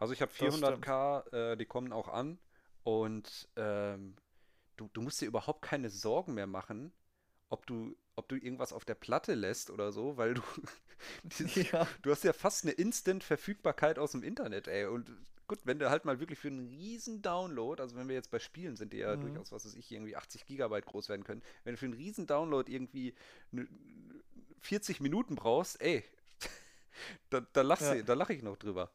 [0.01, 0.89] Also ich habe Das stimmt.
[0.89, 1.21] 400k,
[1.53, 2.39] äh, die kommen auch an
[2.83, 4.15] und ähm,
[4.77, 6.93] du, du musst dir überhaupt keine Sorgen mehr machen,
[7.49, 10.41] ob du, ob du irgendwas auf der Platte lässt oder so, weil du,
[11.23, 11.87] dieses, Ja.
[12.03, 14.85] du hast ja fast eine Instant-Verfügbarkeit aus dem Internet, ey.
[14.87, 15.11] Und
[15.47, 18.39] gut, wenn du halt mal wirklich für einen riesen Download, also wenn wir jetzt bei
[18.39, 19.17] Spielen sind, die ja Mhm.
[19.17, 22.27] durchaus, was weiß ich, irgendwie 80 Gigabyte groß werden können, wenn du für einen riesen
[22.27, 23.15] Download irgendwie
[23.51, 23.67] ne,
[24.61, 26.03] 40 Minuten brauchst, ey,
[27.29, 27.95] da, da lachst Ja.
[28.05, 28.91] da lache ich noch drüber.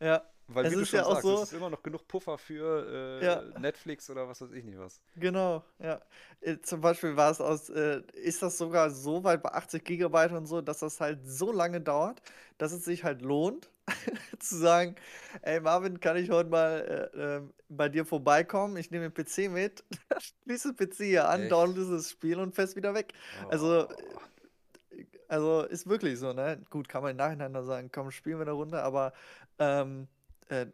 [0.00, 0.22] Ja.
[0.48, 2.06] Weil Es wie du ist schon ja auch sagst, so- es ist immer noch genug
[2.06, 3.42] Puffer für äh, Ja.
[3.58, 5.00] Netflix oder was weiß ich nicht was.
[5.16, 6.00] Genau, ja.
[6.40, 10.30] Äh, Zum Beispiel war es aus, äh, ist das sogar so weit bei 80 Gigabyte
[10.30, 12.22] und so, dass das halt so lange dauert,
[12.58, 13.70] dass es sich halt lohnt,
[14.38, 14.94] zu sagen,
[15.42, 18.76] ey Marvin, kann ich heute mal äh, ähm, bei dir vorbeikommen?
[18.76, 19.82] Ich nehme den PC mit,
[20.44, 23.14] schließe den PC hier an, downloade das Spiel und fest wieder weg.
[23.48, 24.98] Also, Oh.
[25.28, 26.60] Also ist wirklich so, ne?
[26.70, 29.12] Gut, kann man im Nachhinein dann sagen, komm, spielen wir eine Runde, aber
[29.58, 30.08] ähm,
[30.48, 30.66] äh,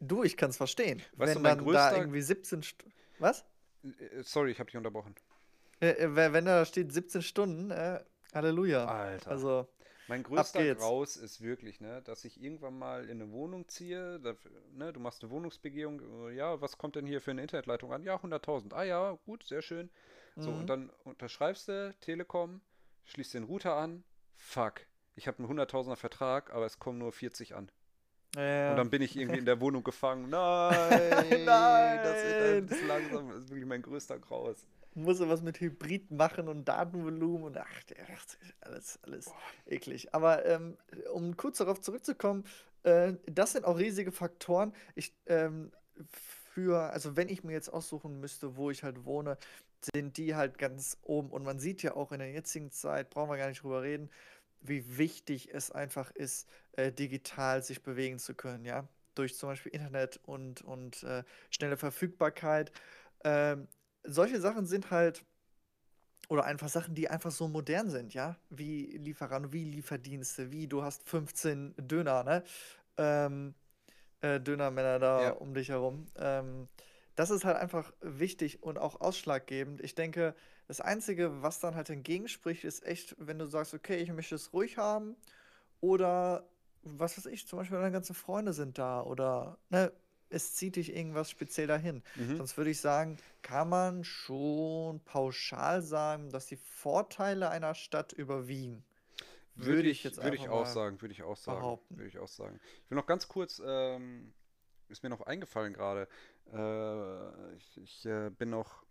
[0.00, 1.02] du, ich kann es verstehen.
[1.16, 2.84] Weißt du, Wenn mein dann da größter- irgendwie 17 St
[3.18, 3.44] Was?
[3.82, 5.14] Äh, Sorry, ich habe dich unterbrochen.
[5.80, 8.00] Äh, äh, wenn da steht 17 Stunden, äh,
[8.32, 8.84] Halleluja.
[8.86, 9.30] Alter.
[9.30, 9.68] Also,
[10.08, 10.74] Mein größter.
[10.74, 14.34] Graus ist wirklich, ne, dass ich irgendwann mal in eine Wohnung ziehe, da,
[14.72, 18.02] ne, du machst eine Wohnungsbegehung, äh, ja, was kommt denn hier für eine Internetleitung an?
[18.02, 18.74] Ja, 100.000.
[18.74, 19.90] Ah ja, gut, sehr schön.
[20.36, 20.58] So, Mhm.
[20.60, 22.60] und dann unterschreibst du Telekom,
[23.04, 24.02] schließt den Router an,
[24.36, 24.80] fuck,
[25.14, 27.70] ich habe einen 100.000er Vertrag, aber es kommen nur 40 an.
[28.36, 30.28] Äh, Und dann bin ich irgendwie in der Wohnung gefangen.
[30.30, 30.70] Nein,
[31.30, 32.68] das Nein.
[32.68, 34.56] ist langsam, das ist wirklich mein größter Graus.
[34.94, 37.82] muss er was mit Hybrid machen und Datenvolumen und ach,
[38.60, 39.32] alles, alles
[39.66, 40.14] eklig.
[40.14, 40.76] Aber ähm,
[41.12, 42.44] um kurz darauf zurückzukommen,
[42.84, 44.72] äh, das sind auch riesige Faktoren.
[44.94, 45.72] Ich, ähm,
[46.54, 49.36] für, also wenn ich mir jetzt aussuchen müsste, wo ich halt wohne,
[49.94, 51.30] sind die halt ganz oben.
[51.30, 54.10] Und man sieht ja auch in der jetzigen Zeit, brauchen wir gar nicht drüber reden,
[54.66, 58.88] wie wichtig es einfach ist, äh, digital sich bewegen zu können, ja.
[59.14, 62.72] Durch zum Beispiel Internet und, und äh, schnelle Verfügbarkeit.
[63.24, 63.68] Ähm,
[64.02, 65.24] solche Sachen sind halt,
[66.28, 68.36] oder einfach Sachen, die einfach so modern sind, ja.
[68.50, 72.42] Wie Lieferanten, wie Lieferdienste, wie du hast 15 Döner, ne?
[72.96, 73.54] Ähm,
[74.20, 75.30] äh, Dönermänner da Ja.
[75.32, 76.06] um dich herum.
[76.16, 76.68] Ähm,
[77.14, 79.80] das ist halt einfach wichtig und auch ausschlaggebend.
[79.82, 80.34] Ich denke,
[80.66, 84.52] das Einzige, was dann halt entgegenspricht, ist echt, wenn du sagst, okay, ich möchte es
[84.52, 85.16] ruhig haben
[85.80, 86.48] oder
[86.82, 89.92] was weiß ich, zum Beispiel deine ganzen Freunde sind da oder ne,
[90.30, 92.02] es zieht dich irgendwas speziell dahin.
[92.16, 92.38] Mhm.
[92.38, 98.84] Sonst würde ich sagen, kann man schon pauschal sagen, dass die Vorteile einer Stadt überwiegen.
[99.56, 101.96] Würde ich jetzt würde ich einfach auch sagen, würde ich auch sagen, behaupten.
[101.96, 102.58] würde ich auch sagen.
[102.84, 104.32] Ich will noch ganz kurz, ähm,
[104.88, 106.08] ist mir noch eingefallen gerade.
[106.52, 108.83] Äh, ich ich äh, bin noch,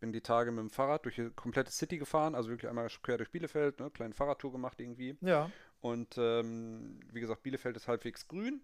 [0.00, 3.18] bin die Tage mit dem Fahrrad durch die komplette City gefahren, also wirklich einmal quer
[3.18, 5.16] durch Bielefeld, ne, kleine Fahrradtour gemacht irgendwie.
[5.20, 8.62] Ja, Und ähm, wie gesagt, Bielefeld ist halbwegs grün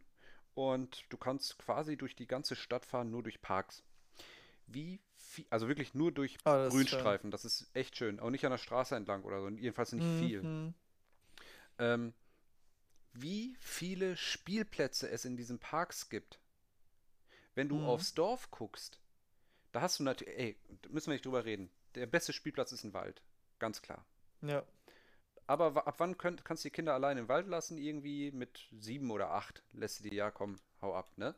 [0.55, 3.83] und du kannst quasi durch die ganze Stadt fahren, nur durch Parks.
[4.67, 6.73] Wie viel, also wirklich nur durch Ah, das ist.
[6.73, 8.21] Grünstreifen, das ist echt schön.
[8.21, 10.43] Auch nicht an der Straße entlang oder so, jedenfalls nicht viel.
[10.43, 10.75] Mhm.
[11.79, 12.15] Ähm,
[13.15, 16.39] wie viele Spielplätze es in diesen Parks gibt.
[17.57, 17.85] Wenn du Mhm.
[17.87, 19.01] aufs Dorf guckst,
[19.77, 21.71] da hast du natürlich, ey, da müssen wir nicht drüber reden.
[21.97, 23.21] Der beste Spielplatz ist ein Wald,
[23.59, 24.07] ganz klar.
[24.41, 24.65] Ja.
[25.47, 27.77] aber ab wann könnt, kannst du die Kinder allein im Wald lassen?
[27.77, 31.35] Irgendwie mit sieben oder acht lässt du die, ja komm, hau ab, ne?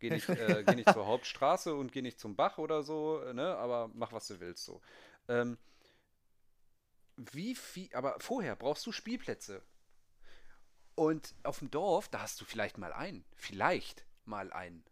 [0.00, 3.32] Geh nicht, äh, geh nicht zur Hauptstraße und geh nicht zum Bach oder so, äh,
[3.32, 3.56] ne?
[3.56, 4.82] Aber mach, was du willst, so.
[5.28, 5.56] Ähm,
[7.16, 9.62] wie viel, aber vorher brauchst du Spielplätze.
[10.94, 13.24] Und auf dem Dorf, da hast du vielleicht mal einen.
[13.34, 14.84] Vielleicht mal einen.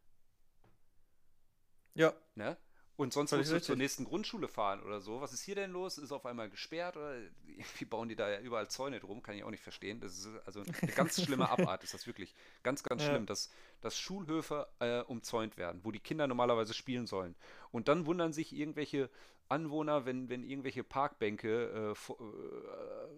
[1.95, 2.57] Ja, Ne?
[2.97, 5.21] Und sonst musst du zur nächsten Grundschule fahren oder so.
[5.21, 5.99] Was ist hier denn los?
[5.99, 7.15] Ist auf einmal gesperrt oder
[7.47, 9.23] irgendwie bauen die da ja überall Zäune drum?
[9.23, 10.01] Kann ich auch nicht verstehen.
[10.01, 12.35] Das ist also eine ganz schlimme Abart, ist das wirklich.
[12.63, 13.09] Ganz, ganz Ja.
[13.09, 13.51] schlimm, dass,
[13.83, 17.35] dass Schulhöfe äh, umzäunt werden, wo die Kinder normalerweise spielen sollen.
[17.71, 19.11] Und dann wundern sich irgendwelche
[19.49, 23.09] Anwohner, wenn, wenn irgendwelche Parkbänke äh, äh,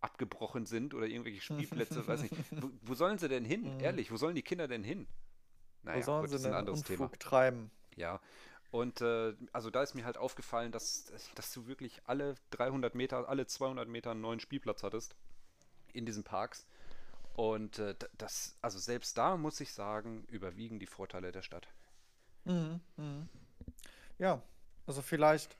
[0.00, 2.34] abgebrochen sind oder irgendwelche Spielplätze, weiß nicht.
[2.58, 3.74] Wo, wo sollen sie denn hin?
[3.76, 3.80] Mhm.
[3.80, 5.06] Ehrlich, wo sollen die Kinder denn hin?
[5.90, 7.18] wo Naja, sollen gut, sie das ist ein anderes Unfug Thema.
[7.18, 7.70] treiben?
[7.96, 8.20] Ja,
[8.72, 13.28] und äh, also da ist mir halt aufgefallen, dass, dass du wirklich alle 300 Meter,
[13.28, 15.14] alle 200 Meter einen neuen Spielplatz hattest
[15.92, 16.66] in diesen Parks.
[17.34, 21.68] Und äh, das, also selbst da muss ich sagen, überwiegen die Vorteile der Stadt.
[22.46, 23.28] Mhm, mhm.
[24.18, 24.42] Ja,
[24.86, 25.58] also vielleicht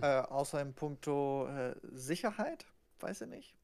[0.00, 2.66] äh, außer im Puncto äh, Sicherheit,
[2.98, 3.54] weiß ich nicht.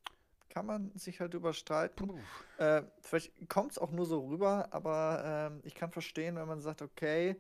[0.50, 2.12] Kann man sich halt überstreiten.
[2.58, 6.60] Äh, vielleicht kommt es auch nur so rüber, aber ähm, ich kann verstehen, wenn man
[6.60, 7.36] sagt, okay,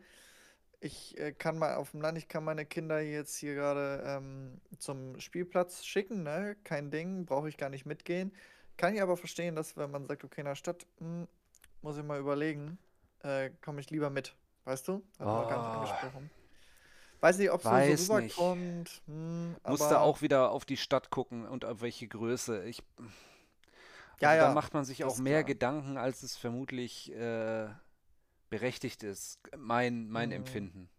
[0.80, 4.60] ich äh, kann mal auf dem Land, ich kann meine Kinder jetzt hier gerade ähm,
[4.78, 6.56] zum Spielplatz schicken, ne?
[6.64, 8.32] Kein Ding, brauche ich gar nicht mitgehen.
[8.76, 11.26] Kann ich aber verstehen, dass wenn man sagt, okay, in der Stadt, hm,
[11.82, 12.78] muss ich mal überlegen,
[13.22, 14.34] äh, komme ich lieber mit.
[14.64, 15.02] Weißt du?
[15.18, 15.80] Hat man gar Oh.
[15.82, 16.30] nicht angesprochen.
[17.20, 19.02] Weiß nicht, ob es so rüberkommt.
[19.06, 22.64] Hm, Musste auch wieder auf die Stadt gucken und auf welche Größe.
[22.64, 22.84] Ich,
[24.20, 25.44] Ja, also da ja, macht man sich auch mehr klar.
[25.44, 27.68] Gedanken, als es vermutlich äh,
[28.50, 29.38] berechtigt ist.
[29.56, 30.34] Mein, mein Mhm.
[30.36, 30.90] Empfinden.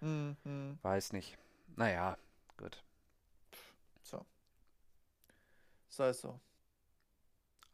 [0.00, 1.38] Hm, hm, Weiß nicht.
[1.76, 2.18] Naja,
[2.56, 2.82] gut.
[4.02, 4.24] so.
[5.88, 6.28] Sei es so.
[6.28, 6.38] Ja.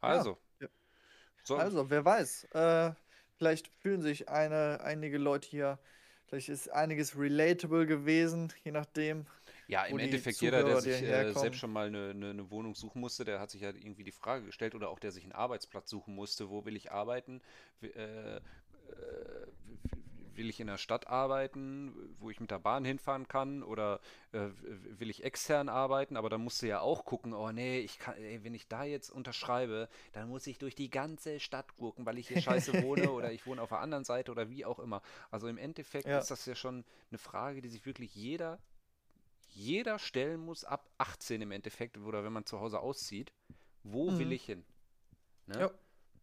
[0.01, 0.37] Also.
[0.59, 0.67] Ja.
[1.43, 2.91] So, Also, wer weiß, äh,
[3.37, 5.79] vielleicht fühlen sich eine, einige Leute hier,
[6.27, 9.25] vielleicht ist einiges relatable gewesen, je nachdem.
[9.67, 13.01] Ja, im Endeffekt jeder, der sich äh, selbst schon mal eine, eine, eine Wohnung suchen
[13.01, 15.89] musste, der hat sich ja irgendwie die Frage gestellt oder auch der sich einen Arbeitsplatz
[15.89, 17.41] suchen musste, wo will ich arbeiten?
[17.81, 18.41] Äh,
[20.35, 23.99] will ich in der Stadt arbeiten, wo ich mit der Bahn hinfahren kann oder
[24.31, 26.15] äh, will ich extern arbeiten?
[26.15, 28.85] Aber dann musst du ja auch gucken, oh nee, ich kann, ey, wenn ich da
[28.85, 33.11] jetzt unterschreibe, dann muss ich durch die ganze Stadt gucken, weil ich hier scheiße wohne
[33.11, 35.01] oder ich wohne auf der anderen Seite oder wie auch immer.
[35.29, 36.19] Also im Endeffekt Ja.
[36.19, 38.59] ist das ja schon eine Frage, die sich wirklich jeder
[39.51, 43.33] jeder stellen muss, ab 18 im Endeffekt, oder wenn man zu Hause auszieht,
[43.83, 44.33] wo will Mhm.
[44.33, 44.63] ich hin?
[45.47, 45.59] Ne?
[45.59, 45.71] Ja,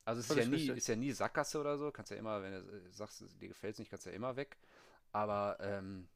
[0.07, 0.77] Also es ist ja nie, richtig.
[0.77, 3.79] ist ja nie Sackgasse oder so, kannst ja immer, wenn du sagst, dir gefällt es
[3.81, 4.57] nicht, kannst ja immer weg.
[5.13, 6.09] Aber ähm,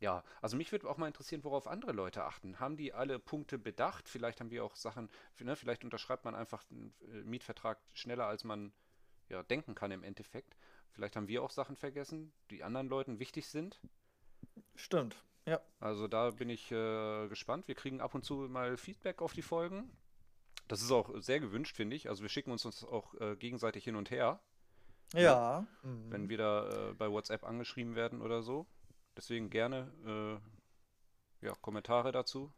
[0.00, 2.58] ja, also mich würde auch mal interessieren, worauf andere Leute achten.
[2.60, 4.08] Haben die alle Punkte bedacht?
[4.08, 8.44] Vielleicht haben wir auch Sachen, ne, vielleicht unterschreibt man einfach einen äh, Mietvertrag schneller, als
[8.44, 8.72] man
[9.28, 10.56] ja, denken kann im Endeffekt.
[10.90, 13.80] Vielleicht haben wir auch Sachen vergessen, die anderen Leuten wichtig sind.
[14.74, 15.24] stimmt.
[15.46, 17.68] Ja, Also da bin ich äh, gespannt.
[17.68, 19.90] Wir kriegen ab und zu mal Feedback auf die Folgen.
[20.68, 22.08] Das ist auch sehr gewünscht, finde ich.
[22.08, 24.40] Also wir schicken uns uns auch äh, gegenseitig hin und her,
[25.14, 25.66] ja.
[25.82, 26.10] mhm.
[26.10, 28.66] wenn wir da äh, bei WhatsApp angeschrieben werden oder so.
[29.16, 30.40] Deswegen gerne
[31.42, 32.52] äh, ja, Kommentare dazu.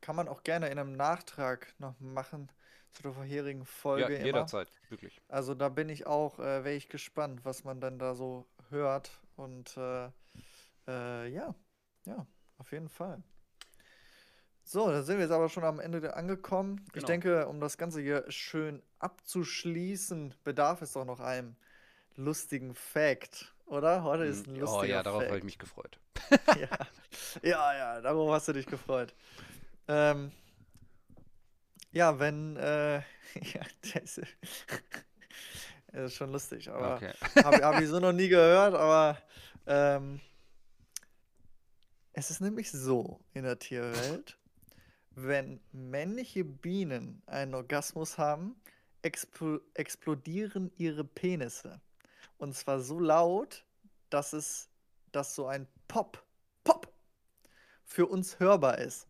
[0.00, 2.50] Kann man auch gerne in einem Nachtrag noch machen
[2.92, 4.26] zu der vorherigen Ja, Folge immer.
[4.26, 5.20] jederzeit, wirklich.
[5.28, 9.10] Also da bin ich auch, äh, wäre ich gespannt, was man dann da so hört.
[9.36, 10.10] Und äh,
[10.86, 11.54] äh, ja,
[12.04, 12.26] ja,
[12.58, 13.22] auf jeden Fall.
[14.70, 16.84] So, da sind wir jetzt aber schon am Ende angekommen.
[16.88, 17.06] Ich Genau.
[17.06, 21.56] denke, um das Ganze hier schön abzuschließen, bedarf es doch noch einem
[22.16, 24.02] lustigen Fact, oder?
[24.02, 25.98] Heute ist ein Mm, lustiger Oh ja, darauf habe ich mich gefreut.
[26.54, 26.68] Ja,
[27.42, 29.14] ja, ja, darauf hast du dich gefreut.
[29.88, 30.32] Ähm,
[31.92, 32.96] ja, wenn, äh,
[33.54, 33.62] ja,
[33.94, 34.20] das,
[35.92, 37.12] das ist schon lustig, aber Okay.
[37.42, 39.16] habe hab ich so noch nie gehört, aber
[39.66, 40.20] ähm,
[42.12, 44.38] es ist nämlich so in der Tierwelt,
[45.26, 48.56] wenn männliche Bienen einen Orgasmus haben,
[49.02, 51.80] explo explodieren ihre Penisse.
[52.38, 53.64] Und zwar so laut,
[54.10, 54.68] dass es,
[55.12, 56.24] dass so ein Pop,
[56.64, 56.92] Pop
[57.84, 59.08] für uns hörbar ist.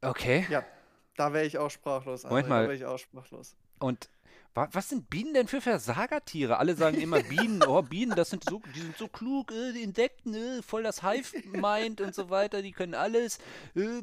[0.00, 0.46] Okay.
[0.48, 0.64] Ja,
[1.16, 2.24] da wäre ich auch sprachlos.
[2.24, 2.62] Moment André, mal.
[2.62, 3.56] Da wäre ich auch sprachlos.
[3.78, 4.08] Und
[4.54, 6.58] was sind Bienen denn für Versagertiere?
[6.58, 9.82] Alle sagen immer Bienen, oh Bienen, das sind so, die sind so klug, äh, die
[9.82, 13.38] Insekten, äh, voll das Hive-Mind und so weiter, die können alles.
[13.74, 14.02] Äh.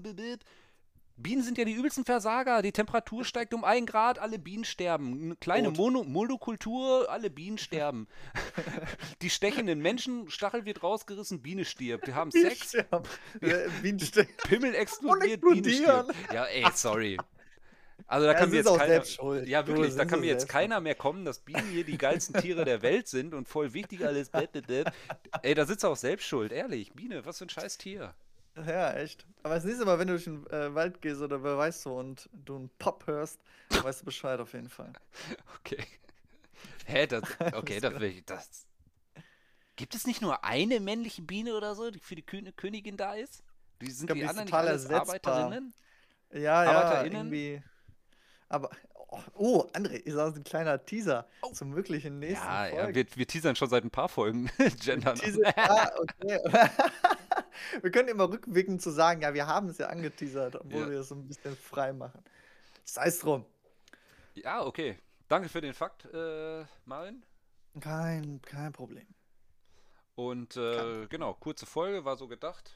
[1.17, 2.61] Bienen sind ja die übelsten Versager.
[2.61, 5.23] Die Temperatur steigt um ein Grad, alle Bienen sterben.
[5.23, 5.71] Eine kleine.
[5.71, 8.07] Mono Monokultur, alle Bienen sterben.
[9.21, 12.07] die stechenden Menschen, Stachel wird rausgerissen, Biene stirbt.
[12.07, 13.07] Wir haben Bienen Sex, sterben.
[13.41, 14.29] Äh, Bienen sterben.
[14.43, 16.13] Pimmel explodiert, Biene stirbt.
[16.33, 17.17] Ja, ey, sorry.
[18.07, 19.47] Also da Ja, kann mir jetzt keiner, schuld.
[19.47, 21.97] ja Du, wirklich, da sind kann mir jetzt keiner mehr kommen, dass Bienen hier die
[21.97, 24.29] geilsten Tiere der Welt sind und voll wichtig alles.
[25.41, 26.93] Ey, da sitzt auch selbst schuld, ehrlich.
[26.93, 28.13] Biene, was für ein scheiß Tier.
[28.55, 29.25] Ja, echt.
[29.43, 31.95] Aber das nächste Mal, wenn du durch den äh, Wald gehst oder wer weiß so
[31.97, 33.39] und du einen Pop hörst,
[33.81, 34.93] weißt du Bescheid auf jeden Fall.
[35.59, 35.83] Okay.
[36.85, 37.23] Hä, das,
[37.53, 38.67] okay, das will ich, das.
[39.75, 43.13] Gibt es nicht nur eine männliche Biene oder so, die für die Kö Königin da
[43.15, 43.43] ist?
[43.81, 45.01] Die sind glaub, die die anderen nicht alles ersetzbar.
[45.01, 45.73] Arbeiterinnen?
[46.31, 47.13] Ja, ja, ArbeiterInnen?
[47.13, 47.63] irgendwie.
[48.55, 48.69] Aber,
[49.09, 52.49] oh, oh André, ist das ein kleiner Teaser zum möglichen nächsten Oh.
[52.49, 52.95] Ja, ja Folge.
[52.95, 54.49] wir, wir teasern schon seit ein paar Folgen
[54.83, 55.15] Gendern.
[55.15, 56.39] Teaser, ah, okay.
[57.81, 60.89] wir können immer rückwirkend zu sagen, ja, wir haben es ja angeteasert, obwohl Ja.
[60.89, 62.23] wir es so ein bisschen frei machen.
[62.85, 63.45] Sei es drum.
[64.35, 64.97] Ja, okay.
[65.27, 67.23] Danke für den Fakt, äh, Marvin.
[67.81, 69.05] Kein, kein Problem.
[70.15, 72.71] Und äh, genau, kurze Folge war so gedacht.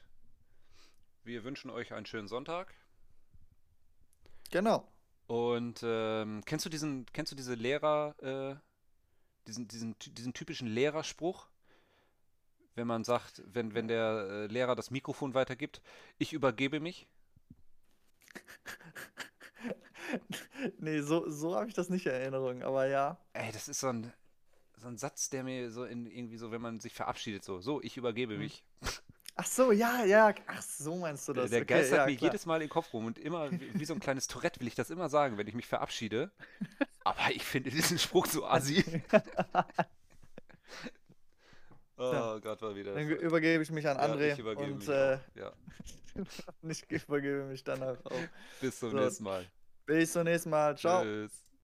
[1.24, 2.74] Wir wünschen euch einen schönen Sonntag.
[4.52, 4.88] Genau.
[5.30, 8.56] Und ähm, kennst du diesen, kennst du diese Lehrer, äh,
[9.48, 11.48] diesen, diesen, diesen typischen Lehrerspruch?
[12.74, 15.84] Wenn man sagt, wenn, wenn der äh, Lehrer das Mikrofon weitergibt,
[16.18, 17.08] ich übergebe mich.
[20.80, 23.18] Nee, so, so habe ich das nicht in Erinnerung, aber ja.
[23.34, 24.12] Ey, das ist so ein,
[24.78, 27.82] so ein Satz, der mir so in irgendwie so, wenn man sich verabschiedet, so, so,
[27.82, 28.38] ich übergebe Mhm.
[28.38, 28.64] mich.
[29.42, 30.34] Ach so, ja, ja.
[30.48, 31.50] Ach so meinst du das.
[31.50, 32.30] der Okay, geistert ja, mir klar.
[32.32, 34.68] jedes Mal in den Kopf rum und immer wie, wie so ein kleines Tourette will
[34.68, 36.30] ich das immer sagen, wenn ich mich verabschiede.
[37.06, 38.84] Aber ich finde diesen Spruch so assi.
[41.98, 42.38] oh Ja.
[42.40, 42.94] Gott, war wieder.
[42.94, 45.18] Dann ge- übergebe ich mich an Ja, André ich übergebe und mich äh.
[45.36, 45.54] Ja,
[46.64, 48.12] ich übergebe mich danach auch.
[48.60, 48.98] bis zum So.
[48.98, 49.46] nächsten Mal.
[49.86, 50.78] Bis zum nächsten Mal.
[50.78, 51.04] Ciao.
[51.04, 51.32] Tschüss.